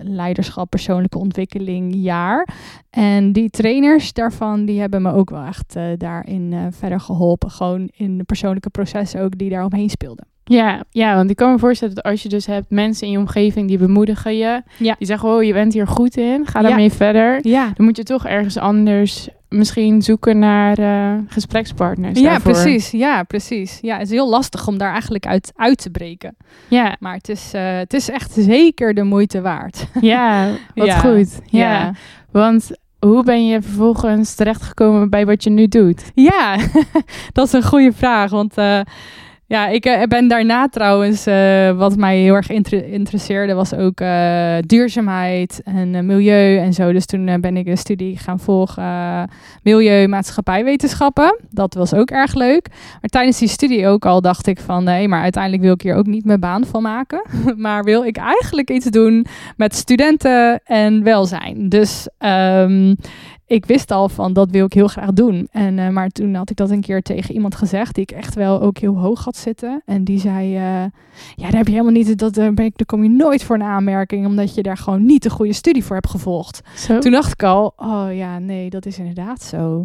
leiderschap, 0.02 0.70
persoonlijke 0.70 1.18
ontwikkeling 1.18 1.94
jaar. 1.94 2.48
En 2.90 3.32
die 3.32 3.50
trainers 3.50 4.12
daarvan, 4.12 4.64
die 4.64 4.80
hebben 4.80 5.02
me 5.02 5.12
ook 5.12 5.30
wel 5.30 5.44
echt 5.44 5.76
daarin 5.96 6.68
verder 6.70 7.00
geholpen. 7.00 7.50
Gewoon 7.50 7.90
in 7.96 8.18
de 8.18 8.24
persoonlijke 8.24 8.70
processen 8.70 9.20
ook 9.20 9.38
die 9.38 9.50
daar 9.50 9.64
omheen 9.64 9.90
speelden. 9.90 10.33
Ja, 10.44 10.82
ja, 10.90 11.14
want 11.14 11.30
ik 11.30 11.36
kan 11.36 11.52
me 11.52 11.58
voorstellen 11.58 11.94
dat 11.94 12.04
als 12.04 12.22
je 12.22 12.28
dus 12.28 12.46
hebt 12.46 12.70
mensen 12.70 13.06
in 13.06 13.12
je 13.12 13.18
omgeving 13.18 13.68
die 13.68 13.78
bemoedigen 13.78 14.36
je. 14.36 14.62
Ja. 14.76 14.94
Die 14.98 15.06
zeggen, 15.06 15.28
oh, 15.28 15.42
je 15.42 15.52
bent 15.52 15.72
hier 15.72 15.86
goed 15.86 16.16
in, 16.16 16.46
ga 16.46 16.62
daarmee 16.62 16.88
ja. 16.88 16.94
verder. 16.94 17.38
Ja. 17.42 17.70
Dan 17.74 17.86
moet 17.86 17.96
je 17.96 18.02
toch 18.02 18.26
ergens 18.26 18.58
anders 18.58 19.28
misschien 19.48 20.02
zoeken 20.02 20.38
naar 20.38 20.78
uh, 20.78 21.20
gesprekspartners 21.26 22.20
Ja, 22.20 22.30
daarvoor. 22.30 22.52
precies. 22.52 22.90
Ja, 22.90 23.22
precies. 23.22 23.78
Ja, 23.80 23.94
het 23.98 24.06
is 24.06 24.10
heel 24.10 24.28
lastig 24.28 24.68
om 24.68 24.78
daar 24.78 24.92
eigenlijk 24.92 25.26
uit, 25.26 25.52
uit 25.56 25.78
te 25.78 25.90
breken. 25.90 26.36
Ja. 26.68 26.96
Maar 27.00 27.14
het 27.14 27.28
is, 27.28 27.52
uh, 27.54 27.76
het 27.76 27.94
is 27.94 28.10
echt 28.10 28.32
zeker 28.32 28.94
de 28.94 29.02
moeite 29.02 29.40
waard. 29.40 29.86
Ja, 30.00 30.48
wat 30.74 30.86
ja. 30.86 30.98
goed. 30.98 31.40
Ja. 31.44 31.92
Want 32.30 32.70
hoe 32.98 33.22
ben 33.24 33.46
je 33.46 33.62
vervolgens 33.62 34.34
terechtgekomen 34.34 35.10
bij 35.10 35.26
wat 35.26 35.44
je 35.44 35.50
nu 35.50 35.66
doet? 35.66 36.10
Ja, 36.14 36.56
dat 37.32 37.46
is 37.46 37.52
een 37.52 37.62
goede 37.62 37.92
vraag. 37.92 38.30
Want 38.30 38.58
uh, 38.58 38.80
ja, 39.46 39.68
ik 39.68 39.86
uh, 39.86 40.02
ben 40.02 40.28
daarna 40.28 40.68
trouwens, 40.68 41.26
uh, 41.26 41.70
wat 41.70 41.96
mij 41.96 42.18
heel 42.18 42.34
erg 42.34 42.50
inter 42.50 42.84
interesseerde, 42.88 43.54
was 43.54 43.74
ook 43.74 44.00
uh, 44.00 44.56
duurzaamheid 44.60 45.60
en 45.64 46.06
milieu 46.06 46.58
en 46.58 46.72
zo. 46.72 46.92
Dus 46.92 47.06
toen 47.06 47.40
ben 47.40 47.56
ik 47.56 47.66
een 47.66 47.78
studie 47.78 48.18
gaan 48.18 48.40
volgen, 48.40 49.30
milieu, 49.62 50.06
maatschappijwetenschappen. 50.06 51.38
Dat 51.50 51.74
was 51.74 51.94
ook 51.94 52.10
erg 52.10 52.34
leuk. 52.34 52.68
Maar 53.00 53.10
tijdens 53.10 53.38
die 53.38 53.48
studie 53.48 53.86
ook 53.86 54.06
al 54.06 54.20
dacht 54.20 54.46
ik 54.46 54.60
van, 54.60 54.84
nee, 54.84 55.08
maar 55.08 55.22
uiteindelijk 55.22 55.62
wil 55.62 55.72
ik 55.72 55.82
hier 55.82 55.94
ook 55.94 56.06
niet 56.06 56.24
mijn 56.24 56.40
baan 56.40 56.64
van 56.64 56.82
maken. 56.82 57.22
maar 57.56 57.84
wil 57.84 58.04
ik 58.04 58.16
eigenlijk 58.16 58.70
iets 58.70 58.86
doen 58.86 59.26
met 59.56 59.74
studenten 59.74 60.60
en 60.64 61.02
welzijn. 61.02 61.68
Dus 61.68 62.08
um, 62.18 62.96
ik 63.46 63.66
wist 63.66 63.90
al 63.90 64.08
van 64.08 64.32
dat 64.32 64.50
wil 64.50 64.66
ik 64.66 64.72
heel 64.72 64.88
graag 64.88 65.12
doen. 65.12 65.48
En, 65.50 65.78
uh, 65.78 65.88
maar 65.88 66.08
toen 66.08 66.34
had 66.34 66.50
ik 66.50 66.56
dat 66.56 66.70
een 66.70 66.80
keer 66.80 67.02
tegen 67.02 67.34
iemand 67.34 67.54
gezegd 67.54 67.94
die 67.94 68.02
ik 68.02 68.10
echt 68.10 68.34
wel 68.34 68.60
ook 68.60 68.78
heel 68.78 68.98
hoog 68.98 69.24
had 69.24 69.36
zitten. 69.36 69.82
En 69.84 70.04
die 70.04 70.20
zei: 70.20 70.46
uh, 70.54 70.60
Ja, 71.34 71.50
daar 71.50 71.56
heb 71.56 71.66
je 71.66 71.72
helemaal 71.72 71.92
niet. 71.92 72.18
Dat, 72.18 72.38
uh, 72.38 72.48
ben 72.50 72.64
ik, 72.64 72.76
daar 72.76 72.86
kom 72.86 73.02
je 73.02 73.08
nooit 73.08 73.44
voor 73.44 73.56
een 73.56 73.62
aanmerking, 73.62 74.26
omdat 74.26 74.54
je 74.54 74.62
daar 74.62 74.76
gewoon 74.76 75.06
niet 75.06 75.22
de 75.22 75.30
goede 75.30 75.52
studie 75.52 75.84
voor 75.84 75.96
hebt 75.96 76.10
gevolgd. 76.10 76.60
Zo? 76.76 76.98
Toen 76.98 77.12
dacht 77.12 77.32
ik 77.32 77.42
al: 77.42 77.72
Oh 77.76 78.06
ja, 78.12 78.38
nee, 78.38 78.70
dat 78.70 78.86
is 78.86 78.98
inderdaad 78.98 79.42
zo. 79.42 79.84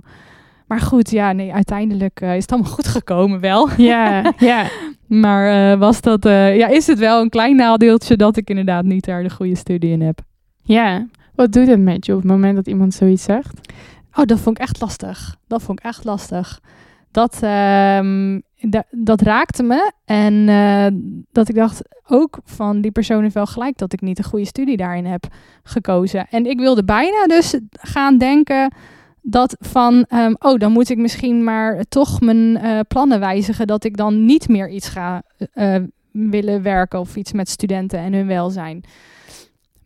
Maar 0.67 0.79
goed, 0.79 1.11
ja, 1.11 1.31
nee, 1.31 1.53
uiteindelijk 1.53 2.21
is 2.21 2.41
het 2.41 2.51
allemaal 2.51 2.71
goed 2.71 2.87
gekomen 2.87 3.39
wel. 3.39 3.69
Ja, 3.77 4.33
ja. 4.37 4.65
maar 5.23 5.77
was 5.77 6.01
dat, 6.01 6.23
ja, 6.23 6.67
is 6.67 6.87
het 6.87 6.99
wel 6.99 7.21
een 7.21 7.29
klein 7.29 7.55
nadeeltje 7.55 8.15
dat 8.15 8.37
ik 8.37 8.49
inderdaad 8.49 8.83
niet 8.83 9.05
daar 9.05 9.23
de 9.23 9.29
goede 9.29 9.55
studie 9.55 9.91
in 9.91 10.01
heb. 10.01 10.19
Ja, 10.63 11.07
wat 11.39 11.51
doet 11.51 11.67
het 11.67 11.79
met 11.79 12.05
je 12.05 12.13
op 12.13 12.21
het 12.21 12.31
moment 12.31 12.55
dat 12.55 12.67
iemand 12.67 12.93
zoiets 12.93 13.23
zegt? 13.23 13.59
Oh, 14.13 14.25
dat 14.25 14.39
vond 14.39 14.57
ik 14.57 14.63
echt 14.63 14.81
lastig. 14.81 15.35
Dat 15.47 15.61
vond 15.61 15.79
ik 15.79 15.85
echt 15.85 16.03
lastig. 16.03 16.59
Dat, 17.11 17.37
da 17.39 18.83
dat 18.91 19.21
raakte 19.21 19.63
me. 19.63 19.91
En 20.05 20.33
uh, 20.33 20.85
dat 21.31 21.49
ik 21.49 21.55
dacht 21.55 21.81
ook 22.07 22.39
van 22.43 22.81
die 22.81 22.91
persoon 22.91 23.21
heeft 23.21 23.33
wel 23.33 23.45
gelijk 23.45 23.77
dat 23.77 23.93
ik 23.93 24.01
niet 24.01 24.17
een 24.17 24.23
goede 24.23 24.45
studie 24.45 24.77
daarin 24.77 25.05
heb 25.05 25.27
gekozen. 25.63 26.27
En 26.29 26.45
ik 26.45 26.59
wilde 26.59 26.83
bijna 26.83 27.25
dus 27.25 27.59
gaan 27.71 28.17
denken 28.17 28.73
dat 29.21 29.55
van, 29.59 30.05
um, 30.13 30.35
oh, 30.39 30.57
dan 30.57 30.71
moet 30.71 30.89
ik 30.89 30.97
misschien 30.97 31.43
maar 31.43 31.83
toch 31.89 32.21
mijn 32.21 32.65
uh, 32.65 32.79
plannen 32.87 33.19
wijzigen. 33.19 33.67
Dat 33.67 33.83
ik 33.83 33.97
dan 33.97 34.25
niet 34.25 34.47
meer 34.47 34.69
iets 34.69 34.87
ga 34.87 35.21
uh, 35.53 35.75
willen 36.11 36.61
werken 36.61 36.99
of 36.99 37.15
iets 37.15 37.31
met 37.31 37.49
studenten 37.49 37.99
en 37.99 38.13
hun 38.13 38.27
welzijn. 38.27 38.83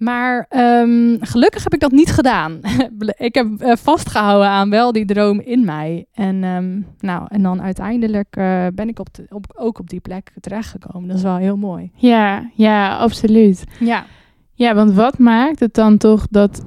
Maar 0.03 0.47
um, 0.49 1.17
gelukkig 1.19 1.63
heb 1.63 1.73
ik 1.73 1.79
dat 1.79 1.91
niet 1.91 2.11
gedaan. 2.11 2.59
ik 3.17 3.35
heb 3.35 3.47
uh, 3.59 3.71
vastgehouden 3.75 4.47
aan 4.47 4.69
wel 4.69 4.91
die 4.91 5.05
droom 5.05 5.39
in 5.39 5.65
mij. 5.65 6.05
En, 6.13 6.43
um, 6.43 6.85
nou, 6.99 7.25
en 7.27 7.41
dan 7.41 7.61
uiteindelijk 7.61 8.35
uh, 8.37 8.67
ben 8.73 8.87
ik 8.87 8.99
op 8.99 9.13
de, 9.13 9.25
op, 9.29 9.45
ook 9.55 9.79
op 9.79 9.89
die 9.89 9.99
plek 9.99 10.31
terechtgekomen. 10.39 11.07
Dat 11.07 11.17
is 11.17 11.23
wel 11.23 11.35
heel 11.35 11.57
mooi. 11.57 11.91
Ja, 11.95 12.49
ja, 12.53 12.97
absoluut. 12.97 13.63
Ja. 13.79 14.05
Ja, 14.53 14.75
want 14.75 14.93
wat 14.93 15.17
maakt 15.17 15.59
het 15.59 15.73
dan 15.73 15.97
toch 15.97 16.27
dat 16.29 16.63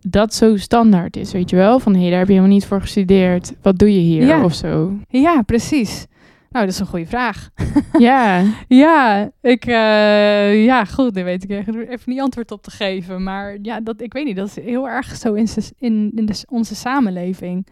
dat 0.00 0.34
zo 0.34 0.56
standaard 0.56 1.16
is, 1.16 1.32
weet 1.32 1.50
je 1.50 1.56
wel? 1.56 1.78
Van, 1.78 1.94
hé, 1.94 2.00
hey, 2.00 2.10
daar 2.10 2.18
heb 2.18 2.28
je 2.28 2.34
helemaal 2.34 2.54
niet 2.54 2.66
voor 2.66 2.80
gestudeerd. 2.80 3.54
Wat 3.62 3.78
doe 3.78 3.94
je 3.94 4.00
hier? 4.00 4.26
Ja. 4.26 4.44
Of 4.44 4.54
zo. 4.54 4.92
Ja, 5.08 5.42
precies. 5.42 6.06
Nou, 6.50 6.64
dat 6.64 6.74
is 6.74 6.80
een 6.80 6.86
goede 6.86 7.06
vraag. 7.06 7.48
Ja, 7.98 8.42
Ja, 8.68 9.30
ik, 9.42 9.64
eh, 9.66 10.64
ja, 10.64 10.84
goed, 10.84 11.14
daar 11.14 11.24
weet 11.24 11.44
ik 11.44 11.50
even 11.50 11.98
niet 12.04 12.20
antwoord 12.20 12.50
op 12.50 12.62
te 12.62 12.70
geven. 12.70 13.22
Maar 13.22 13.56
ja, 13.62 13.80
dat, 13.80 14.00
ik 14.00 14.12
weet 14.12 14.24
niet, 14.24 14.36
dat 14.36 14.46
is 14.46 14.64
heel 14.64 14.88
erg 14.88 15.16
zo 15.16 15.34
in, 15.34 15.48
in, 15.78 16.12
in 16.14 16.26
de, 16.26 16.44
onze 16.48 16.74
samenleving. 16.74 17.66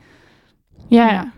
ja. 0.89 1.11
Ja. 1.13 1.33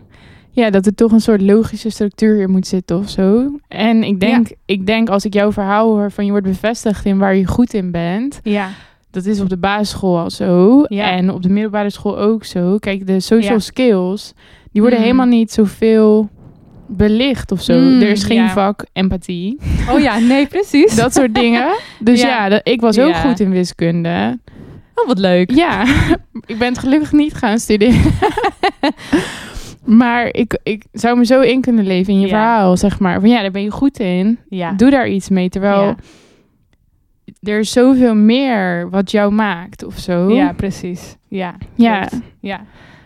Ja, 0.51 0.69
dat 0.69 0.85
er 0.85 0.95
toch 0.95 1.11
een 1.11 1.21
soort 1.21 1.41
logische 1.41 1.89
structuur 1.89 2.41
in 2.41 2.49
moet 2.49 2.67
zitten 2.67 2.97
of 2.97 3.09
zo. 3.09 3.59
En 3.67 4.03
ik 4.03 4.19
denk, 4.19 4.47
ik 4.65 4.85
denk 4.85 5.09
als 5.09 5.25
ik 5.25 5.33
jouw 5.33 5.51
verhaal 5.51 5.87
hoor 5.87 6.11
van 6.11 6.25
je 6.25 6.31
wordt 6.31 6.45
bevestigd 6.47 7.05
in 7.05 7.17
waar 7.17 7.35
je 7.35 7.45
goed 7.47 7.73
in 7.73 7.91
bent. 7.91 8.39
Ja, 8.43 8.69
Dat 9.11 9.25
is 9.25 9.39
op 9.41 9.49
de 9.49 9.57
basisschool 9.57 10.19
al 10.19 10.29
zo. 10.29 10.83
Ja. 10.87 11.11
En 11.11 11.31
op 11.31 11.41
de 11.43 11.49
middelbare 11.49 11.89
school 11.89 12.17
ook 12.19 12.43
zo. 12.45 12.77
Kijk, 12.77 13.07
de 13.07 13.19
social 13.19 13.59
skills, 13.59 14.33
die 14.71 14.81
worden 14.81 14.99
Mm. 14.99 15.05
helemaal 15.05 15.25
niet 15.27 15.51
zoveel 15.51 16.29
belicht 16.89 17.51
of 17.51 17.61
zo. 17.61 17.73
Mm, 17.79 18.01
er 18.01 18.09
is 18.09 18.23
geen 18.23 18.37
ja. 18.43 18.49
vak 18.49 18.85
empathie. 18.93 19.57
oh 19.91 19.99
ja, 19.99 20.19
nee, 20.19 20.47
precies. 20.55 20.95
Dat 20.95 21.13
soort 21.13 21.35
dingen. 21.35 21.67
Dus 21.99 22.21
Ja. 22.21 22.27
ja, 22.27 22.49
dat, 22.49 22.61
ik 22.63 22.81
was 22.81 22.99
ook 22.99 23.09
Ja. 23.09 23.19
goed 23.21 23.39
in 23.39 23.49
wiskunde. 23.49 24.39
Oh, 24.95 25.07
wat 25.07 25.19
leuk. 25.19 25.51
Ja, 25.51 25.85
ik 26.45 26.57
ben 26.57 26.67
het 26.67 26.77
gelukkig 26.79 27.11
niet 27.11 27.33
gaan 27.33 27.59
studeren. 27.59 28.11
maar 29.85 30.27
ik, 30.31 30.59
ik 30.63 30.83
zou 30.91 31.17
me 31.17 31.25
zo 31.25 31.41
in 31.41 31.61
kunnen 31.61 31.85
leven 31.87 32.13
in 32.13 32.19
je 32.19 32.27
verhaal, 32.27 32.77
zeg 32.77 32.99
maar. 32.99 33.19
Van 33.19 33.29
ja, 33.29 33.41
daar 33.41 33.51
ben 33.51 33.63
je 33.63 33.71
goed 33.71 33.99
in. 33.99 34.39
Ja. 34.49 34.71
Doe 34.71 34.89
daar 34.89 35.07
iets 35.09 35.29
mee. 35.29 35.49
Terwijl 35.49 35.81
Ja. 35.83 35.95
er 37.43 37.59
is 37.59 37.71
zoveel 37.71 38.15
meer 38.15 38.89
wat 38.89 39.11
jou 39.11 39.31
maakt 39.33 39.83
of 39.83 39.97
zo. 39.97 40.33
Ja, 40.33 40.53
precies. 40.53 41.15
Ja. 41.27 41.55
Ja. 41.75 42.07
Ja. 42.39 42.61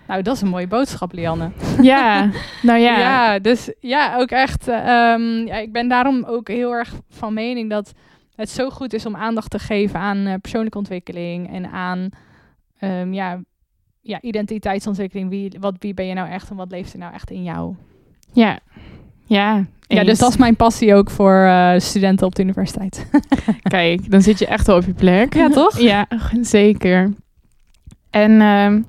Nou, 0.08 0.22
dat 0.22 0.36
is 0.36 0.42
een 0.42 0.48
mooie 0.48 0.68
boodschap, 0.68 1.14
Lianne. 1.14 1.52
Ja, 1.82 2.30
nou 2.62 2.80
ja. 2.80 3.00
Ja, 3.00 3.40
dus 3.40 3.72
ja, 3.80 4.18
ook 4.18 4.30
echt. 4.30 4.68
eh, 4.68 4.78
ehm, 5.14 5.46
ja, 5.48 5.56
ik 5.56 5.72
ben 5.72 5.88
daarom 5.88 6.24
ook 6.24 6.48
heel 6.48 6.72
erg 6.72 6.94
van 7.10 7.34
mening 7.34 7.70
dat 7.70 7.94
het 8.36 8.50
zo 8.50 8.70
goed 8.70 8.94
is 8.94 9.06
om 9.06 9.16
aandacht 9.16 9.50
te 9.50 9.60
geven 9.60 10.00
aan 10.00 10.26
eh, 10.26 10.34
persoonlijke 10.42 10.78
ontwikkeling 10.78 11.54
en 11.54 11.70
aan 11.72 12.10
ehm, 12.80 13.14
ja, 13.14 13.42
ja, 14.02 14.22
identiteitsontwikkeling. 14.22 15.30
Wie, 15.30 15.52
wat, 15.60 15.74
wie 15.80 15.94
ben 15.94 16.06
je 16.06 16.14
nou 16.14 16.30
echt 16.30 16.50
en 16.50 16.56
wat 16.56 16.72
leeft 16.72 16.94
er 16.94 17.00
nou 17.00 17.14
echt 17.14 17.32
in 17.32 17.44
jou? 17.44 17.76
Ja. 18.34 18.60
Ja, 19.26 19.66
Ja, 19.88 20.04
dus 20.04 20.20
dat 20.20 20.30
is 20.30 20.38
mijn 20.38 20.56
passie 20.56 20.96
ook 20.96 21.10
voor 21.10 21.44
eh, 21.44 21.74
studenten 21.78 22.28
op 22.28 22.36
de 22.36 22.42
universiteit. 22.44 23.10
Kijk, 23.64 24.12
dan 24.12 24.22
zit 24.22 24.40
je 24.40 24.46
echt 24.48 24.68
wel 24.68 24.76
op 24.78 24.86
je 24.86 24.94
plek. 24.94 25.34
Ja, 25.34 25.50
toch? 25.50 25.80
Ja, 25.80 26.08
zeker. 26.42 27.14
En 28.10 28.42
ehm, 28.42 28.82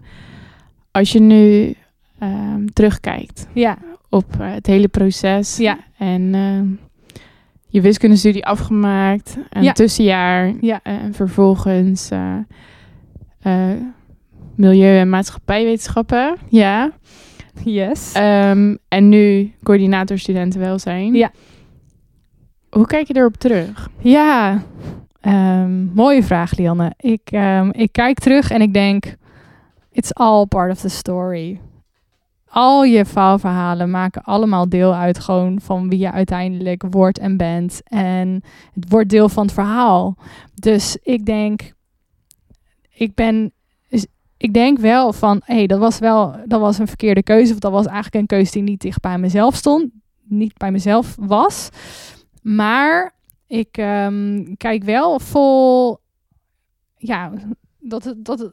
als 0.95 1.13
je 1.13 1.21
nu 1.21 1.75
ehm, 2.19 2.67
terugkijkt 2.73 3.47
ja, 3.53 3.79
op 4.09 4.25
eh, 4.41 4.53
het 4.53 4.67
hele 4.67 4.89
proces 4.89 5.57
ja, 5.57 5.79
en 5.99 6.35
ehm, 6.35 6.67
je 7.69 7.81
wiskundestudie 7.81 8.47
afgemaakt, 8.47 9.37
een 9.51 9.63
Ja. 9.63 9.73
tussenjaar 9.73 10.53
ja, 10.61 10.81
en 10.83 11.15
vervolgens 11.15 12.11
eh, 12.11 12.37
eh, 13.41 13.81
milieu- 14.57 14.99
en 14.99 15.09
maatschappijwetenschappen, 15.09 16.37
ja. 16.49 16.93
yes. 17.65 18.13
Ehm, 18.13 18.77
en 18.89 19.09
nu 19.09 19.53
coördinator 19.63 20.19
studentenwelzijn. 20.19 21.15
Ja. 21.15 21.31
Hoe 22.71 22.87
kijk 22.87 23.07
je 23.07 23.17
erop 23.17 23.37
terug? 23.37 23.89
Ja, 23.99 24.63
mooie 25.95 26.23
vraag, 26.23 26.57
Lianne. 26.57 26.93
Ik, 26.97 27.31
ik 27.71 27.93
kijk 27.93 28.19
terug 28.19 28.51
en 28.51 28.61
ik 28.61 28.73
denk, 28.73 29.17
it's 29.95 30.13
all 30.13 30.47
part 30.47 30.71
of 30.71 30.81
the 30.81 30.89
story. 30.89 31.61
Al 32.47 32.85
je 32.85 33.05
faalverhalen 33.05 33.91
maken 33.91 34.23
allemaal 34.23 34.69
deel 34.69 34.95
uit 34.95 35.19
gewoon 35.19 35.61
van 35.61 35.89
wie 35.89 35.99
je 35.99 36.13
uiteindelijk 36.13 36.85
wordt 36.91 37.19
en 37.19 37.37
bent. 37.37 37.81
En 37.85 38.43
het 38.73 38.89
wordt 38.89 39.09
deel 39.09 39.29
van 39.29 39.43
het 39.43 39.53
verhaal. 39.53 40.17
Dus 40.55 40.97
ik 41.03 41.27
denk, 41.27 41.73
ik 42.91 43.15
ben, 43.15 43.53
ik 44.37 44.53
denk 44.53 44.79
wel 44.79 45.13
van, 45.13 45.41
hé, 45.45 45.55
hey, 45.55 45.67
dat 45.67 45.79
was 45.79 45.99
wel, 45.99 46.37
dat 46.47 46.61
was 46.61 46.79
een 46.79 46.89
verkeerde 46.89 47.23
keuze. 47.23 47.53
Of 47.53 47.59
dat 47.59 47.73
was 47.73 47.87
eigenlijk 47.87 48.15
een 48.15 48.27
keuze 48.27 48.53
die 48.53 48.63
niet 48.63 48.81
dicht 48.81 49.01
bij 49.01 49.19
mezelf 49.19 49.55
stond. 49.55 49.91
Niet 50.23 50.59
bij 50.59 50.71
mezelf 50.71 51.17
was. 51.21 51.69
Maar 52.43 53.15
ik 53.47 53.77
ehm, 53.77 54.55
kijk 54.57 54.85
wel 54.85 55.21
vol. 55.21 55.99
Ja, 56.97 57.33
dat. 57.79 58.15
Dat 58.17 58.51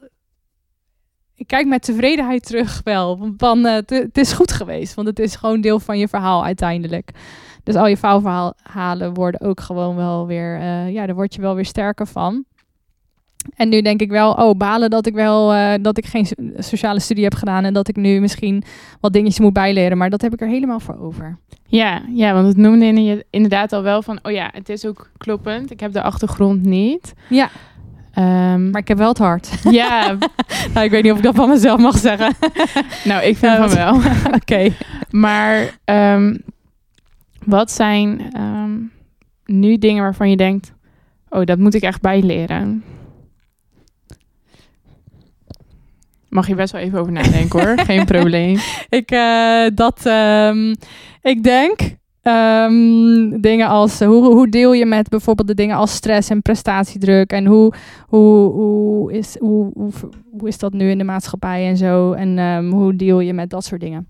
ik 1.34 1.46
kijk 1.46 1.66
met 1.66 1.82
tevredenheid 1.82 2.46
terug 2.46 2.80
wel. 2.84 3.32
Van, 3.36 3.66
eh, 3.66 3.74
het- 3.74 4.18
is 4.18 4.32
goed 4.32 4.52
geweest. 4.52 4.94
Want 4.94 5.08
het 5.08 5.18
is 5.18 5.36
gewoon 5.36 5.60
deel 5.60 5.80
van 5.80 5.98
je 5.98 6.08
verhaal 6.08 6.44
uiteindelijk. 6.44 7.10
Dus 7.64 7.74
al 7.74 7.86
je 7.86 7.96
faalverhalen 7.96 9.14
worden 9.14 9.40
ook 9.40 9.60
gewoon 9.60 9.96
wel 9.96 10.26
weer... 10.26 10.58
eh, 10.60 10.92
ja, 10.92 11.06
daar 11.06 11.14
word 11.14 11.34
je 11.34 11.40
wel 11.40 11.54
weer 11.54 11.64
sterker 11.64 12.06
van. 12.06 12.44
En 13.56 13.68
nu 13.68 13.80
denk 13.82 14.00
ik 14.00 14.10
wel, 14.10 14.32
oh, 14.32 14.56
balen 14.56 14.90
dat 14.90 15.06
ik 15.06 15.14
wel... 15.14 15.52
eh, 15.52 15.74
dat 15.82 15.98
ik 15.98 16.06
geen 16.06 16.26
so- 16.26 16.34
sociale 16.56 17.00
studie 17.00 17.24
heb 17.24 17.34
gedaan... 17.34 17.64
en 17.64 17.72
dat 17.72 17.88
ik 17.88 17.96
nu 17.96 18.20
misschien 18.20 18.62
wat 19.00 19.12
dingetjes 19.12 19.40
moet 19.40 19.52
bijleren. 19.52 19.98
Maar 19.98 20.10
dat 20.10 20.20
heb 20.22 20.32
ik 20.32 20.40
er 20.40 20.48
helemaal 20.48 20.80
voor 20.80 20.98
over. 21.00 21.38
Ja, 21.66 22.02
ja, 22.14 22.32
want 22.34 22.46
het 22.46 22.56
noemde 22.56 23.02
je 23.02 23.26
inderdaad 23.30 23.72
al 23.72 23.82
wel 23.82 24.02
van, 24.02 24.18
oh 24.22 24.32
ja, 24.32 24.50
het 24.52 24.68
is 24.68 24.86
ook 24.86 25.10
kloppend. 25.18 25.70
Ik 25.70 25.80
heb 25.80 25.92
de 25.92 26.02
achtergrond 26.02 26.62
niet. 26.64 27.12
Ja. 27.28 27.50
Ehm, 28.12 28.70
Maar 28.70 28.80
ik 28.80 28.88
heb 28.88 28.98
wel 28.98 29.08
het 29.08 29.18
hart. 29.18 29.50
ja, 29.70 30.16
Nou, 30.74 30.84
ik 30.84 30.90
weet 30.90 31.02
niet 31.02 31.12
of 31.12 31.18
ik 31.18 31.24
dat 31.24 31.34
van 31.34 31.48
mezelf 31.48 31.80
mag 31.80 31.98
zeggen. 31.98 32.34
nou, 33.04 33.22
ik 33.22 33.36
vind 33.36 33.52
Ja, 33.52 33.68
van 33.68 33.76
wel. 33.76 34.12
Oké. 34.40 34.72
Maar 35.10 35.78
ehm, 35.84 36.36
wat 37.44 37.70
zijn 37.70 38.32
ehm, 38.32 38.70
nu 39.44 39.78
dingen 39.78 40.02
waarvan 40.02 40.30
je 40.30 40.36
denkt, 40.36 40.72
oh, 41.28 41.44
dat 41.44 41.58
moet 41.58 41.74
ik 41.74 41.82
echt 41.82 42.00
bijleren? 42.00 42.84
Mag 46.28 46.46
je 46.48 46.54
best 46.54 46.72
wel 46.72 46.80
even 46.80 46.98
over 46.98 47.12
nadenken 47.12 47.60
hoor, 47.60 47.78
geen 47.78 48.04
probleem. 48.04 48.58
Ik, 48.88 49.10
eh, 49.10 49.66
dat, 49.74 50.06
ik 51.22 51.42
denk 51.42 51.80
ehm, 52.22 53.40
dingen 53.40 53.68
als 53.68 54.00
eh, 54.00 54.08
hoe, 54.08 54.24
hoe 54.24 54.48
deel 54.48 54.72
je 54.72 54.86
met 54.86 55.08
bijvoorbeeld 55.08 55.48
de 55.48 55.54
dingen 55.54 55.76
als 55.76 55.92
stress 55.94 56.30
en 56.30 56.42
prestatiedruk 56.42 57.30
en 57.30 57.46
hoe, 57.46 57.72
hoe, 58.06 58.50
hoe, 58.52 59.12
is, 59.12 59.36
hoe, 59.38 59.70
hoe, 59.74 59.90
hoe 60.38 60.48
is 60.48 60.58
dat 60.58 60.72
nu 60.72 60.90
in 60.90 60.98
de 60.98 61.04
maatschappij 61.04 61.66
en 61.68 61.76
zo 61.76 62.12
en 62.12 62.38
ehm, 62.38 62.70
hoe 62.70 62.96
deel 62.96 63.20
je 63.20 63.32
met 63.32 63.50
dat 63.50 63.64
soort 63.64 63.80
dingen. 63.80 64.06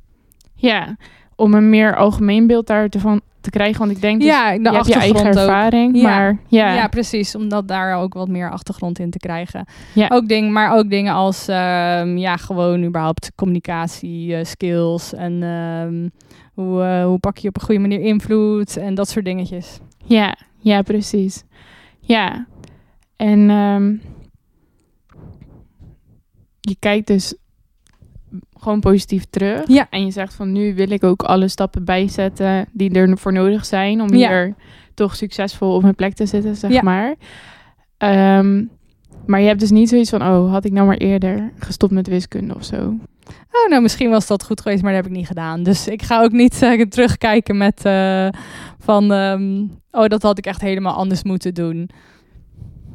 Ja, 0.55 0.97
om 1.37 1.55
een 1.55 1.71
meer 1.71 1.97
algemeen 1.97 2.47
beeld 2.47 2.67
daarvan 2.67 3.21
te 3.41 3.51
krijgen, 3.51 3.79
want 3.79 3.91
ik 3.91 4.01
denk 4.01 4.21
dus, 4.21 4.29
ja, 4.29 4.53
de 4.53 4.63
je 4.63 4.71
hebt 4.71 4.87
je 4.87 4.95
eigen 4.95 5.27
ervaring, 5.27 5.97
Ja. 5.97 6.03
maar 6.03 6.39
ja, 6.49 6.75
Ja. 6.75 6.89
precies. 6.89 7.35
Om 7.35 7.49
dat 7.49 7.69
daar 7.69 7.97
ook 7.97 8.15
wat 8.15 8.29
meer 8.29 8.51
achtergrond 8.51 8.99
in 8.99 9.11
te 9.11 9.19
krijgen. 9.19 9.65
Ja. 9.95 10.07
Ook 10.13 10.29
ding, 10.29 10.53
maar 10.53 10.73
ook 10.77 10.91
dingen 10.91 11.15
als 11.15 11.49
ehm, 11.49 12.17
ja, 12.17 12.37
gewoon 12.37 12.85
überhaupt 12.85 13.33
communicatie, 13.35 14.37
eh, 14.37 14.45
skills 14.45 15.15
en 15.15 15.43
hoe, 16.55 16.83
eh, 16.83 17.05
hoe 17.05 17.19
pak 17.19 17.39
je 17.39 17.49
op 17.49 17.57
een 17.57 17.63
goede 17.63 17.81
manier 17.81 18.01
invloed 18.01 18.77
en 18.77 18.95
dat 18.95 19.09
soort 19.09 19.25
dingetjes. 19.25 19.79
Ja, 20.05 20.37
ja, 20.59 20.83
precies. 20.83 21.45
Ja. 22.01 22.47
En 23.17 23.51
ehm, 23.51 23.97
je 26.61 26.77
kijkt 26.79 27.07
dus 27.07 27.35
gewoon 28.59 28.81
positief 28.81 29.25
terug. 29.31 29.69
Ja. 29.69 29.87
En 29.91 30.05
je 30.05 30.11
zegt 30.11 30.35
van 30.35 30.53
nu 30.53 30.75
wil 30.75 30.91
ik 30.91 31.05
ook 31.05 31.23
alle 31.23 31.49
stappen 31.49 31.85
bijzetten 31.85 32.67
die 32.73 32.91
er 32.95 33.19
voor 33.19 33.33
nodig 33.33 33.65
zijn 33.65 34.01
om 34.01 34.15
Ja. 34.15 34.29
hier 34.29 34.55
toch 34.95 35.17
succesvol 35.17 35.75
op 35.75 35.83
mijn 35.83 35.95
plek 35.95 36.15
te 36.15 36.27
zitten, 36.27 36.57
zeg 36.57 36.71
Ja. 36.73 36.83
maar. 36.83 37.15
Ehm, 37.99 38.65
maar 39.27 39.41
je 39.41 39.47
hebt 39.47 39.61
dus 39.61 39.71
niet 39.71 39.89
zoiets 39.89 40.11
van, 40.11 40.23
oh, 40.23 40.51
had 40.51 40.65
ik 40.65 40.73
nou 40.73 40.87
maar 40.87 40.97
eerder 40.97 41.53
gestopt 41.59 41.93
met 41.93 42.07
wiskunde 42.07 42.55
of 42.55 42.65
zo. 42.65 42.95
Oh, 43.53 43.69
nou, 43.69 43.83
misschien 43.83 44.11
was 44.11 44.27
dat 44.27 44.45
goed 44.45 44.61
geweest, 44.61 44.83
maar 44.83 44.93
dat 44.93 45.03
heb 45.03 45.11
ik 45.11 45.17
niet 45.17 45.27
gedaan. 45.27 45.63
Dus 45.63 45.89
ik 45.89 46.03
ga 46.03 46.23
ook 46.23 46.33
niet 46.33 46.63
eh, 46.63 46.81
terugkijken 46.81 47.57
met 47.57 47.85
eh, 47.85 48.29
van, 48.79 49.13
ehm, 49.13 49.65
oh, 49.91 50.07
dat 50.07 50.23
had 50.23 50.39
ik 50.39 50.47
echt 50.47 50.61
helemaal 50.61 50.95
anders 50.95 51.23
moeten 51.23 51.55
doen. 51.55 51.91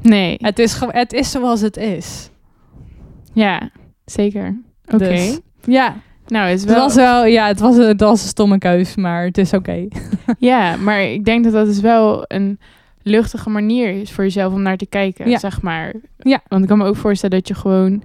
Nee. 0.01 0.35
Het 0.39 0.59
is, 0.59 0.79
het 0.87 1.13
is 1.13 1.31
zoals 1.31 1.61
het 1.61 1.77
is. 1.77 2.29
Ja, 3.33 3.69
zeker. 4.05 4.61
Oké. 4.85 4.97
Dus, 4.97 5.39
ja, 5.65 5.95
Nou, 6.27 6.45
het 6.45 6.55
is 6.55 6.61
het 6.61 6.69
wel... 6.69 6.79
was 6.79 6.95
wel, 6.95 7.25
ja, 7.25 7.47
het 7.47 7.59
was, 7.59 7.77
het 7.77 8.01
was 8.01 8.21
een 8.21 8.27
stomme 8.27 8.57
keus, 8.57 8.95
maar 8.95 9.25
het 9.25 9.37
is 9.37 9.53
oké. 9.53 9.87
Ja, 10.39 10.75
maar 10.75 11.03
ik 11.03 11.25
denk 11.25 11.43
dat 11.43 11.53
dat 11.53 11.65
dus 11.65 11.79
wel 11.79 12.23
een 12.27 12.59
luchtige 13.07 13.49
manier 13.49 14.01
is 14.01 14.11
voor 14.11 14.23
jezelf 14.23 14.53
om 14.53 14.61
naar 14.61 14.77
te 14.77 14.85
kijken, 14.85 15.29
Ja. 15.29 15.37
zeg 15.37 15.61
maar. 15.61 15.93
Ja. 16.17 16.41
Want 16.47 16.61
ik 16.63 16.69
kan 16.69 16.77
me 16.77 16.85
ook 16.85 16.95
voorstellen 16.95 17.37
dat 17.37 17.47
je 17.47 17.53
gewoon 17.55 18.03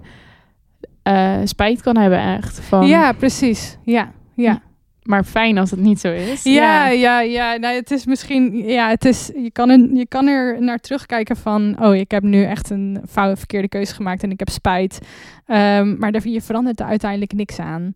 eh, 1.02 1.38
spijt 1.44 1.82
kan 1.82 1.96
hebben 1.96 2.18
echt. 2.36 2.60
Van, 2.60 2.86
Ja, 2.86 3.12
precies. 3.12 3.78
Ja, 3.84 4.12
ja. 4.34 4.62
Maar 5.02 5.24
fijn 5.24 5.58
als 5.58 5.70
het 5.70 5.80
niet 5.80 6.00
zo 6.00 6.12
is. 6.12 6.42
Ja, 6.42 6.88
ja, 6.88 7.20
ja. 7.20 7.56
Nou, 7.56 7.74
het 7.74 7.90
is 7.90 8.06
misschien, 8.06 8.56
ja, 8.56 8.88
het 8.88 9.04
is, 9.04 9.30
je 9.36 9.50
kan, 9.52 9.70
er, 9.70 9.94
je 9.94 10.06
kan 10.06 10.26
er 10.26 10.62
naar 10.62 10.78
terugkijken 10.78 11.36
van, 11.36 11.76
oh, 11.84 11.94
ik 11.94 12.10
heb 12.10 12.22
nu 12.22 12.42
echt 12.44 12.70
een 12.70 13.00
fout, 13.08 13.38
verkeerde 13.38 13.68
keuze 13.68 13.94
gemaakt 13.94 14.22
en 14.22 14.30
ik 14.30 14.38
heb 14.38 14.48
spijt. 14.48 14.98
Ehm, 15.46 15.98
maar 15.98 16.12
daar, 16.12 16.28
je 16.28 16.40
verandert 16.40 16.80
er 16.80 16.86
uiteindelijk 16.86 17.32
niks 17.32 17.58
aan. 17.58 17.92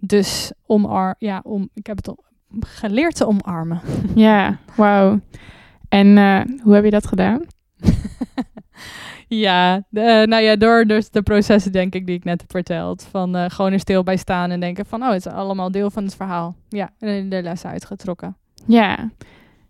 Dus 0.00 0.52
omarm, 0.66 1.14
ja, 1.18 1.40
om, 1.44 1.68
ik 1.74 1.86
heb 1.86 1.96
het 1.96 2.14
geleerd 2.60 3.14
te 3.16 3.26
omarmen. 3.26 3.80
Ja, 4.14 4.58
wauw. 4.76 5.20
En 5.92 6.18
eh, 6.18 6.40
hoe 6.62 6.74
heb 6.74 6.84
je 6.84 6.90
dat 6.90 7.06
gedaan? 7.06 7.40
Ja, 9.28 9.82
de, 9.88 10.00
eh, 10.00 10.26
nou 10.26 10.42
ja, 10.42 10.56
door 10.56 10.84
dus 10.84 11.10
de 11.10 11.22
processen 11.22 11.72
denk 11.72 11.94
ik 11.94 12.06
die 12.06 12.14
ik 12.16 12.24
net 12.24 12.40
heb 12.40 12.50
verteld. 12.50 13.08
Van 13.10 13.36
eh, 13.36 13.44
gewoon 13.50 13.72
er 13.72 13.80
stil 13.80 14.02
bij 14.02 14.16
staan 14.16 14.50
en 14.50 14.60
denken 14.60 14.86
van, 14.86 15.02
oh, 15.02 15.08
het 15.08 15.26
is 15.26 15.32
allemaal 15.32 15.70
deel 15.70 15.90
van 15.90 16.04
het 16.04 16.14
verhaal. 16.16 16.54
Ja, 16.68 16.90
en 16.98 17.28
de 17.28 17.42
lessen 17.42 17.70
uitgetrokken. 17.70 18.36
Ja, 18.66 19.10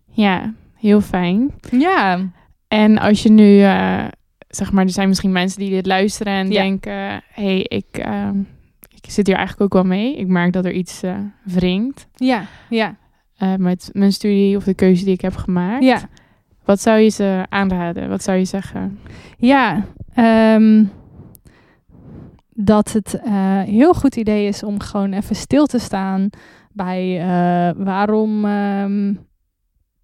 ja, 0.09 0.53
heel 0.75 1.01
fijn. 1.01 1.53
Ja, 1.71 2.19
En 2.67 2.97
als 2.97 3.23
je 3.23 3.29
nu, 3.31 3.59
zeg 4.47 4.71
maar, 4.71 4.83
er 4.83 4.89
zijn 4.89 5.07
misschien 5.07 5.31
mensen 5.31 5.59
die 5.59 5.69
dit 5.69 5.85
luisteren 5.85 6.33
en 6.33 6.51
Ja. 6.51 6.61
denken: 6.61 6.93
hé, 6.93 7.21
hey, 7.33 7.59
ik, 7.59 7.85
ehm, 7.91 8.39
ik 8.89 9.09
zit 9.11 9.27
hier 9.27 9.35
eigenlijk 9.35 9.65
ook 9.75 9.81
wel 9.83 9.91
mee. 9.91 10.15
Ik 10.15 10.27
merk 10.27 10.53
dat 10.53 10.65
er 10.65 10.73
iets 10.73 11.01
wringt 11.43 12.07
ja, 12.15 12.45
ja, 12.69 12.95
eh, 13.43 13.55
met 13.55 13.89
mijn 13.93 14.13
studie 14.13 14.57
of 14.57 14.63
de 14.63 14.73
keuze 14.73 15.03
die 15.03 15.13
ik 15.13 15.21
heb 15.21 15.35
gemaakt. 15.35 15.83
ja. 15.83 15.99
Wat 16.65 16.81
zou 16.81 16.99
je 16.99 17.09
ze 17.09 17.45
aanraden? 17.49 18.09
Wat 18.09 18.23
zou 18.23 18.37
je 18.37 18.45
zeggen? 18.45 18.99
Ja, 19.37 19.85
ehm, 20.13 20.85
dat 22.49 22.91
het 22.91 23.13
eh 23.13 23.61
heel 23.61 23.93
goed 23.93 24.15
idee 24.15 24.47
is 24.47 24.63
om 24.63 24.79
gewoon 24.79 25.13
even 25.13 25.35
stil 25.35 25.65
te 25.65 25.79
staan 25.79 26.29
bij 26.71 27.19
eh, 27.19 27.83
waarom 27.83 28.45
ehm, 28.45 29.13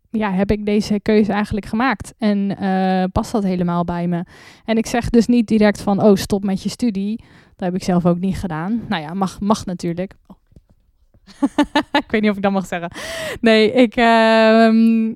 ja, 0.10 0.32
heb 0.32 0.52
ik 0.52 0.66
deze 0.66 1.00
keuze 1.00 1.32
eigenlijk 1.32 1.66
gemaakt 1.66 2.14
en 2.18 2.58
past 3.12 3.32
dat 3.32 3.44
helemaal 3.44 3.84
bij 3.84 4.08
me? 4.08 4.24
En 4.66 4.78
ik 4.78 4.86
zeg 4.86 5.10
dus 5.10 5.28
niet 5.28 5.48
direct 5.48 5.82
van, 5.82 6.04
oh 6.04 6.16
stop 6.16 6.44
met 6.44 6.64
je 6.64 6.70
studie. 6.70 7.24
Dat 7.56 7.68
heb 7.68 7.76
ik 7.76 7.84
zelf 7.84 8.06
ook 8.06 8.20
niet 8.20 8.38
gedaan. 8.38 8.82
Nou 8.88 9.02
ja, 9.02 9.14
mag, 9.14 9.40
mag 9.40 9.66
natuurlijk. 9.66 10.16
ik 12.04 12.12
weet 12.12 12.22
niet 12.22 12.30
of 12.30 12.36
ik 12.38 12.44
dat 12.44 12.52
mag 12.52 12.66
zeggen. 12.66 12.92
Nee, 13.42 13.72
ik, 13.72 13.96
ehm, 13.96 15.14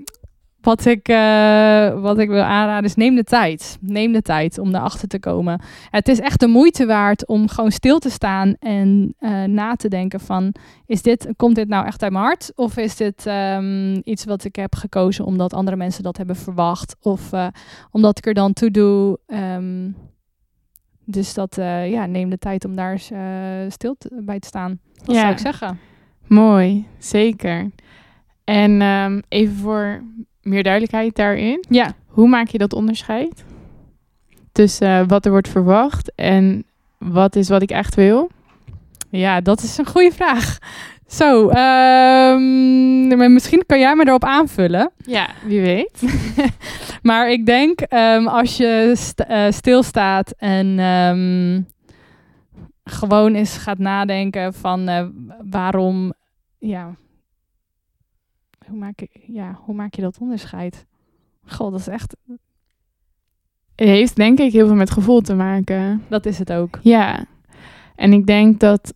wat, 0.62 0.86
ik, 0.86 1.08
eh, 1.08 2.02
wat 2.02 2.18
ik 2.20 2.30
wil 2.30 2.42
aanraden 2.42 2.84
is 2.84 2.96
neem 2.96 3.16
de 3.16 3.24
tijd. 3.24 3.78
Neem 3.82 4.12
de 4.12 4.22
tijd 4.22 4.58
om 4.58 4.76
erachter 4.76 5.08
te 5.08 5.20
komen. 5.20 5.62
Het 5.90 6.08
is 6.08 6.20
echt 6.20 6.40
de 6.40 6.48
moeite 6.48 6.86
waard 6.86 7.28
om 7.28 7.48
gewoon 7.48 7.72
stil 7.72 8.00
te 8.00 8.10
staan 8.10 8.56
en 8.60 9.16
eh, 9.20 9.44
na 9.44 9.76
te 9.76 9.88
denken 9.88 10.20
van... 10.20 10.54
Is 10.86 11.02
dit, 11.02 11.28
komt 11.36 11.56
dit 11.56 11.68
nou 11.68 11.86
echt 11.86 12.04
uit 12.04 12.12
mijn 12.12 12.24
hart? 12.24 12.52
Of 12.56 12.78
is 12.78 12.96
dit 12.96 13.26
ehm, 13.26 13.94
iets 14.04 14.26
wat 14.26 14.44
ik 14.44 14.56
heb 14.56 14.76
gekozen 14.76 15.26
omdat 15.26 15.54
andere 15.54 15.78
mensen 15.78 16.04
dat 16.04 16.18
hebben 16.18 16.36
verwacht? 16.36 16.96
Of 17.02 17.34
eh, 17.34 17.48
omdat 17.92 18.18
ik 18.18 18.26
er 18.26 18.34
dan 18.34 18.54
toe 18.54 18.72
doe... 18.72 19.20
ehm, 19.28 19.90
dus 21.06 21.34
dat, 21.34 21.56
ja, 21.86 22.06
neem 22.06 22.30
de 22.30 22.38
tijd 22.38 22.66
om 22.66 22.76
daar 22.76 23.00
stil 23.70 23.96
te- 23.98 24.22
bij 24.26 24.40
te 24.40 24.48
staan. 24.48 24.80
Dat 24.94 25.16
Ja. 25.16 25.22
zou 25.22 25.32
ik 25.32 25.38
zeggen. 25.40 25.80
Mooi, 26.28 26.86
zeker. 26.98 27.72
En 28.44 28.82
ehm, 28.82 29.22
even 29.30 29.56
voor 29.56 30.04
meer 30.42 30.64
duidelijkheid 30.64 31.16
daarin. 31.16 31.66
Ja. 31.70 31.94
Hoe 32.08 32.28
maak 32.28 32.48
je 32.48 32.58
dat 32.58 32.74
onderscheid? 32.74 33.44
Tussen 34.52 35.00
eh, 35.00 35.08
wat 35.08 35.26
er 35.26 35.32
wordt 35.32 35.50
verwacht 35.50 36.12
en 36.16 36.66
wat 36.98 37.36
is 37.36 37.50
wat 37.50 37.62
ik 37.62 37.72
echt 37.72 37.96
wil? 37.96 38.30
Ja, 39.10 39.42
dat 39.42 39.62
is 39.62 39.78
een 39.78 39.86
goede 39.86 40.12
vraag. 40.12 40.58
Zo, 41.08 41.50
ehm, 41.50 43.34
misschien 43.34 43.64
kan 43.66 43.80
jij 43.80 43.96
me 43.96 44.08
erop 44.08 44.24
aanvullen. 44.24 44.92
Ja, 45.06 45.30
wie 45.46 45.62
weet. 45.62 46.02
Maar 47.02 47.32
ik 47.32 47.46
denk, 47.46 47.82
ehm, 47.82 48.28
als 48.28 48.58
je 48.58 48.92
st 48.96 49.20
eh, 49.20 49.46
stilstaat 49.50 50.34
en 50.38 50.80
gewoon 52.84 53.34
eens 53.34 53.58
gaat 53.58 53.78
nadenken 53.78 54.54
van 54.54 54.88
eh, 54.88 55.08
waarom, 55.50 56.14
ja 56.58 56.96
hoe, 58.68 58.78
maak 58.78 59.02
ik, 59.02 59.20
ja, 59.28 59.60
hoe 59.64 59.76
maak 59.76 59.94
je 59.94 60.02
dat 60.02 60.18
onderscheid? 60.20 60.86
God, 61.46 61.72
dat 61.72 61.80
is 61.80 61.88
echt, 61.88 62.16
Het 63.76 63.88
heeft 63.88 64.16
denk 64.16 64.40
ik 64.40 64.52
heel 64.52 64.68
veel 64.68 64.76
met 64.76 64.92
gevoel 64.92 65.22
te 65.22 65.36
maken. 65.36 66.04
dat 66.08 66.26
is 66.26 66.40
het 66.40 66.52
ook. 66.52 66.80
Ja. 66.82 67.26
En 67.96 68.14
ik 68.14 68.26
denk 68.26 68.60
dat 68.60 68.94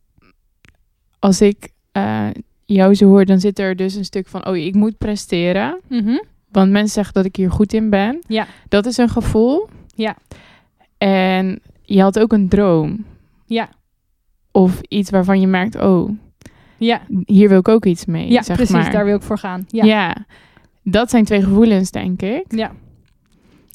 als 1.20 1.42
ik 1.42 1.70
eh, 1.92 2.30
jou 2.66 2.96
zo 2.96 3.06
hoor, 3.06 3.26
dan 3.26 3.40
zit 3.40 3.60
er 3.60 3.76
dus 3.76 3.96
een 3.96 4.06
stuk 4.06 4.28
van, 4.28 4.48
oh, 4.48 4.56
ik 4.56 4.76
moet 4.76 4.98
presteren. 4.98 5.80
Want 6.52 6.72
mensen 6.72 6.94
zeggen 6.94 7.14
dat 7.14 7.26
ik 7.26 7.36
hier 7.36 7.52
goed 7.52 7.74
in 7.74 7.90
ben. 7.90 8.24
Ja. 8.28 8.48
Dat 8.70 8.86
is 8.86 8.98
een 8.98 9.10
gevoel. 9.10 9.70
Ja. 9.96 10.16
En 10.98 11.62
je 11.82 12.02
had 12.02 12.20
ook 12.20 12.34
een 12.34 12.50
droom. 12.50 13.06
Ja. 13.46 13.70
Of 14.58 14.82
iets 14.82 15.10
waarvan 15.10 15.40
je 15.40 15.48
merkt, 15.48 15.76
oh, 15.76 16.10
Ja, 16.78 17.02
hier 17.26 17.50
wil 17.50 17.60
ik 17.60 17.68
ook 17.68 17.86
iets 17.86 18.06
mee. 18.06 18.32
ja 18.32 18.42
zeg 18.42 18.56
precies, 18.56 18.76
maar. 18.76 18.92
daar 18.92 19.06
wil 19.06 19.16
ik 19.16 19.22
voor 19.22 19.38
gaan. 19.38 19.66
Ja. 19.68 19.86
Ja, 19.86 20.26
dat 20.84 21.10
zijn 21.10 21.26
twee 21.26 21.42
gevoelens, 21.44 21.92
denk 21.92 22.22
ik. 22.22 22.46
ja. 22.48 22.72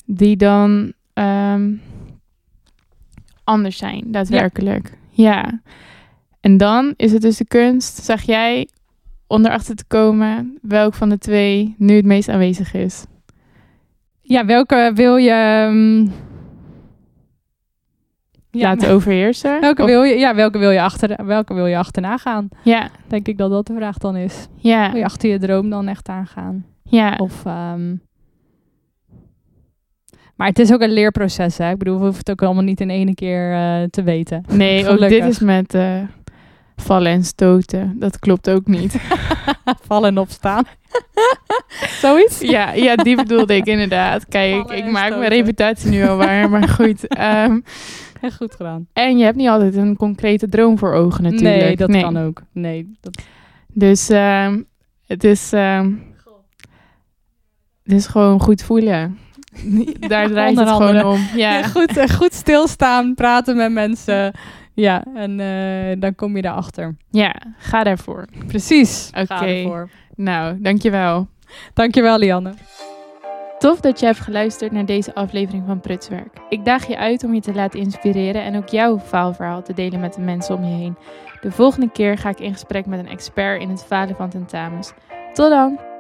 Die 0.07 0.37
dan 0.37 0.92
ehm, 1.12 1.73
anders 3.45 3.77
zijn, 3.77 4.05
daadwerkelijk. 4.07 4.92
Ja. 5.11 5.61
En 6.40 6.57
dan 6.57 6.95
is 6.97 7.12
het 7.12 7.23
dus 7.23 7.37
de 7.37 7.45
kunst, 7.47 8.05
zeg 8.05 8.23
jij, 8.23 8.68
om 9.27 9.45
erachter 9.45 9.77
te 9.77 9.85
komen 9.87 10.59
welk 10.62 10.95
van 10.95 11.09
de 11.09 11.18
twee 11.18 11.75
nu 11.79 11.97
het 11.97 12.05
meest 12.05 12.29
aanwezig 12.29 12.75
is. 12.75 13.05
ja 14.23 14.45
welke 14.47 14.92
wil 14.95 15.16
je... 15.16 15.31
ehm, 15.31 16.07
ja, 18.59 18.69
Laten 18.69 18.91
overheersen. 18.91 19.61
Welke 19.61 19.83
Of- 19.83 19.88
wil 19.88 20.03
je, 20.03 20.15
ja, 20.19 20.35
welke 20.35 20.59
wil 20.59 20.71
je, 20.71 20.83
achter, 20.83 21.27
welke 21.27 21.55
wil 21.55 21.67
je 21.67 21.77
achterna 21.79 22.17
gaan? 22.17 22.49
Ja, 22.62 22.88
Denk 23.09 23.29
ik 23.29 23.38
dat 23.38 23.51
dat 23.51 23.67
de 23.67 23.75
vraag 23.75 23.99
dan 23.99 24.17
is. 24.17 24.47
ja, 24.57 24.88
Wil 24.91 24.99
je 24.99 25.05
achter 25.05 25.31
je 25.31 25.38
droom 25.38 25.71
dan 25.71 25.88
echt 25.88 26.09
aangaan? 26.09 26.65
ja. 26.83 27.15
Of, 27.19 27.45
ehm, 27.47 27.95
Maar 30.37 30.49
het 30.51 30.59
is 30.59 30.73
ook 30.73 30.81
een 30.81 30.93
leerproces, 30.93 31.59
hè? 31.59 31.71
Ik 31.71 31.79
bedoel, 31.79 31.97
we 31.97 32.03
hoeven 32.03 32.19
het 32.19 32.31
ook 32.31 32.43
allemaal 32.43 32.62
niet 32.62 32.81
in 32.81 32.91
één 32.91 33.15
keer 33.15 33.53
eh, 33.53 33.83
te 33.91 34.03
weten. 34.03 34.45
Nee, 34.49 34.88
ook 34.88 34.99
dit 34.99 35.25
is 35.25 35.38
met 35.38 35.75
eh, 35.75 35.97
vallen 36.77 37.12
en 37.12 37.25
stoten. 37.25 37.97
Dat 37.99 38.19
klopt 38.19 38.51
ook 38.51 38.67
niet. 38.67 38.97
Vallen 39.87 40.09
en 40.09 40.19
opstaan. 40.19 40.65
Zoiets? 42.03 42.41
ja, 42.41 42.73
ja, 42.73 42.95
die 42.97 43.17
bedoelde 43.17 43.57
ik 43.57 43.67
inderdaad. 43.67 44.27
Kijk, 44.29 44.62
Vallen 44.62 44.77
ik 44.77 44.91
maak 44.91 45.17
mijn 45.17 45.31
reputatie 45.31 45.91
nu 45.91 46.07
al 46.09 46.17
waar, 46.17 46.51
maar 46.51 46.69
goed. 46.69 47.07
ehm, 47.17 47.61
Echt 48.23 48.37
goed 48.43 48.55
gedaan. 48.55 48.87
en 48.93 49.19
je 49.19 49.25
hebt 49.25 49.37
niet 49.37 49.49
altijd 49.49 49.77
een 49.77 49.97
concrete 49.97 50.49
droom 50.49 50.79
voor 50.79 50.93
ogen 50.93 51.23
natuurlijk. 51.23 51.65
Nee, 51.65 51.77
dat 51.77 51.91
kan 52.03 52.17
ook. 52.19 52.43
Nee, 52.53 52.97
dat... 53.01 53.23
Dus 53.75 54.09
ehm, 54.09 54.63
het 55.07 55.25
is... 55.25 55.53
ehm, 55.53 55.93
het 57.83 57.93
is 57.93 58.07
gewoon 58.07 58.41
goed 58.41 58.63
voelen. 58.63 59.19
Daar 60.09 60.29
draait 60.29 60.59
het 60.59 60.69
gewoon 60.69 61.05
om. 61.05 61.21
Ja, 61.37 61.63
Goed, 61.75 61.97
eh, 61.97 62.09
goed 62.09 62.33
stilstaan, 62.33 63.15
praten 63.15 63.57
met 63.57 63.73
mensen. 63.73 64.33
Ja, 64.75 65.05
en 65.15 65.41
eh, 65.41 66.01
dan 66.01 66.15
kom 66.15 66.37
je 66.37 66.43
daarachter. 66.43 66.97
ja 67.11 67.35
ga 67.59 67.85
daarvoor. 67.85 68.27
Precies. 68.47 69.11
Oké. 69.21 69.45
Ervoor. 69.45 69.91
Nou, 70.15 70.57
dankjewel. 70.61 71.29
Dankjewel, 71.75 72.19
Lianne. 72.19 72.53
Tof 73.62 73.81
dat 73.81 74.01
je 74.01 74.07
hebt 74.07 74.20
geluisterd 74.20 74.72
naar 74.72 74.87
deze 74.87 75.14
aflevering 75.14 75.62
van 75.66 75.81
Prutswerk. 75.81 76.38
Ik 76.48 76.64
daag 76.64 76.87
je 76.87 76.98
uit 76.98 77.25
om 77.25 77.35
je 77.35 77.40
te 77.40 77.55
laten 77.55 77.81
inspireren 77.81 78.42
en 78.42 78.57
ook 78.57 78.68
jouw 78.68 78.98
faalverhaal 78.98 79.62
te 79.62 79.72
delen 79.72 80.01
met 80.01 80.14
de 80.14 80.20
mensen 80.20 80.55
om 80.55 80.64
je 80.64 80.75
heen. 80.75 80.96
De 81.40 81.51
volgende 81.51 81.90
keer 81.90 82.18
ga 82.18 82.29
ik 82.29 82.40
in 82.40 82.53
gesprek 82.53 82.87
met 82.87 82.98
een 82.98 83.09
expert 83.09 83.61
in 83.61 83.68
het 83.68 83.85
falen 83.85 84.16
van 84.16 84.31
tentamens. 84.31 84.92
Tot 85.33 85.51
dan! 85.51 85.92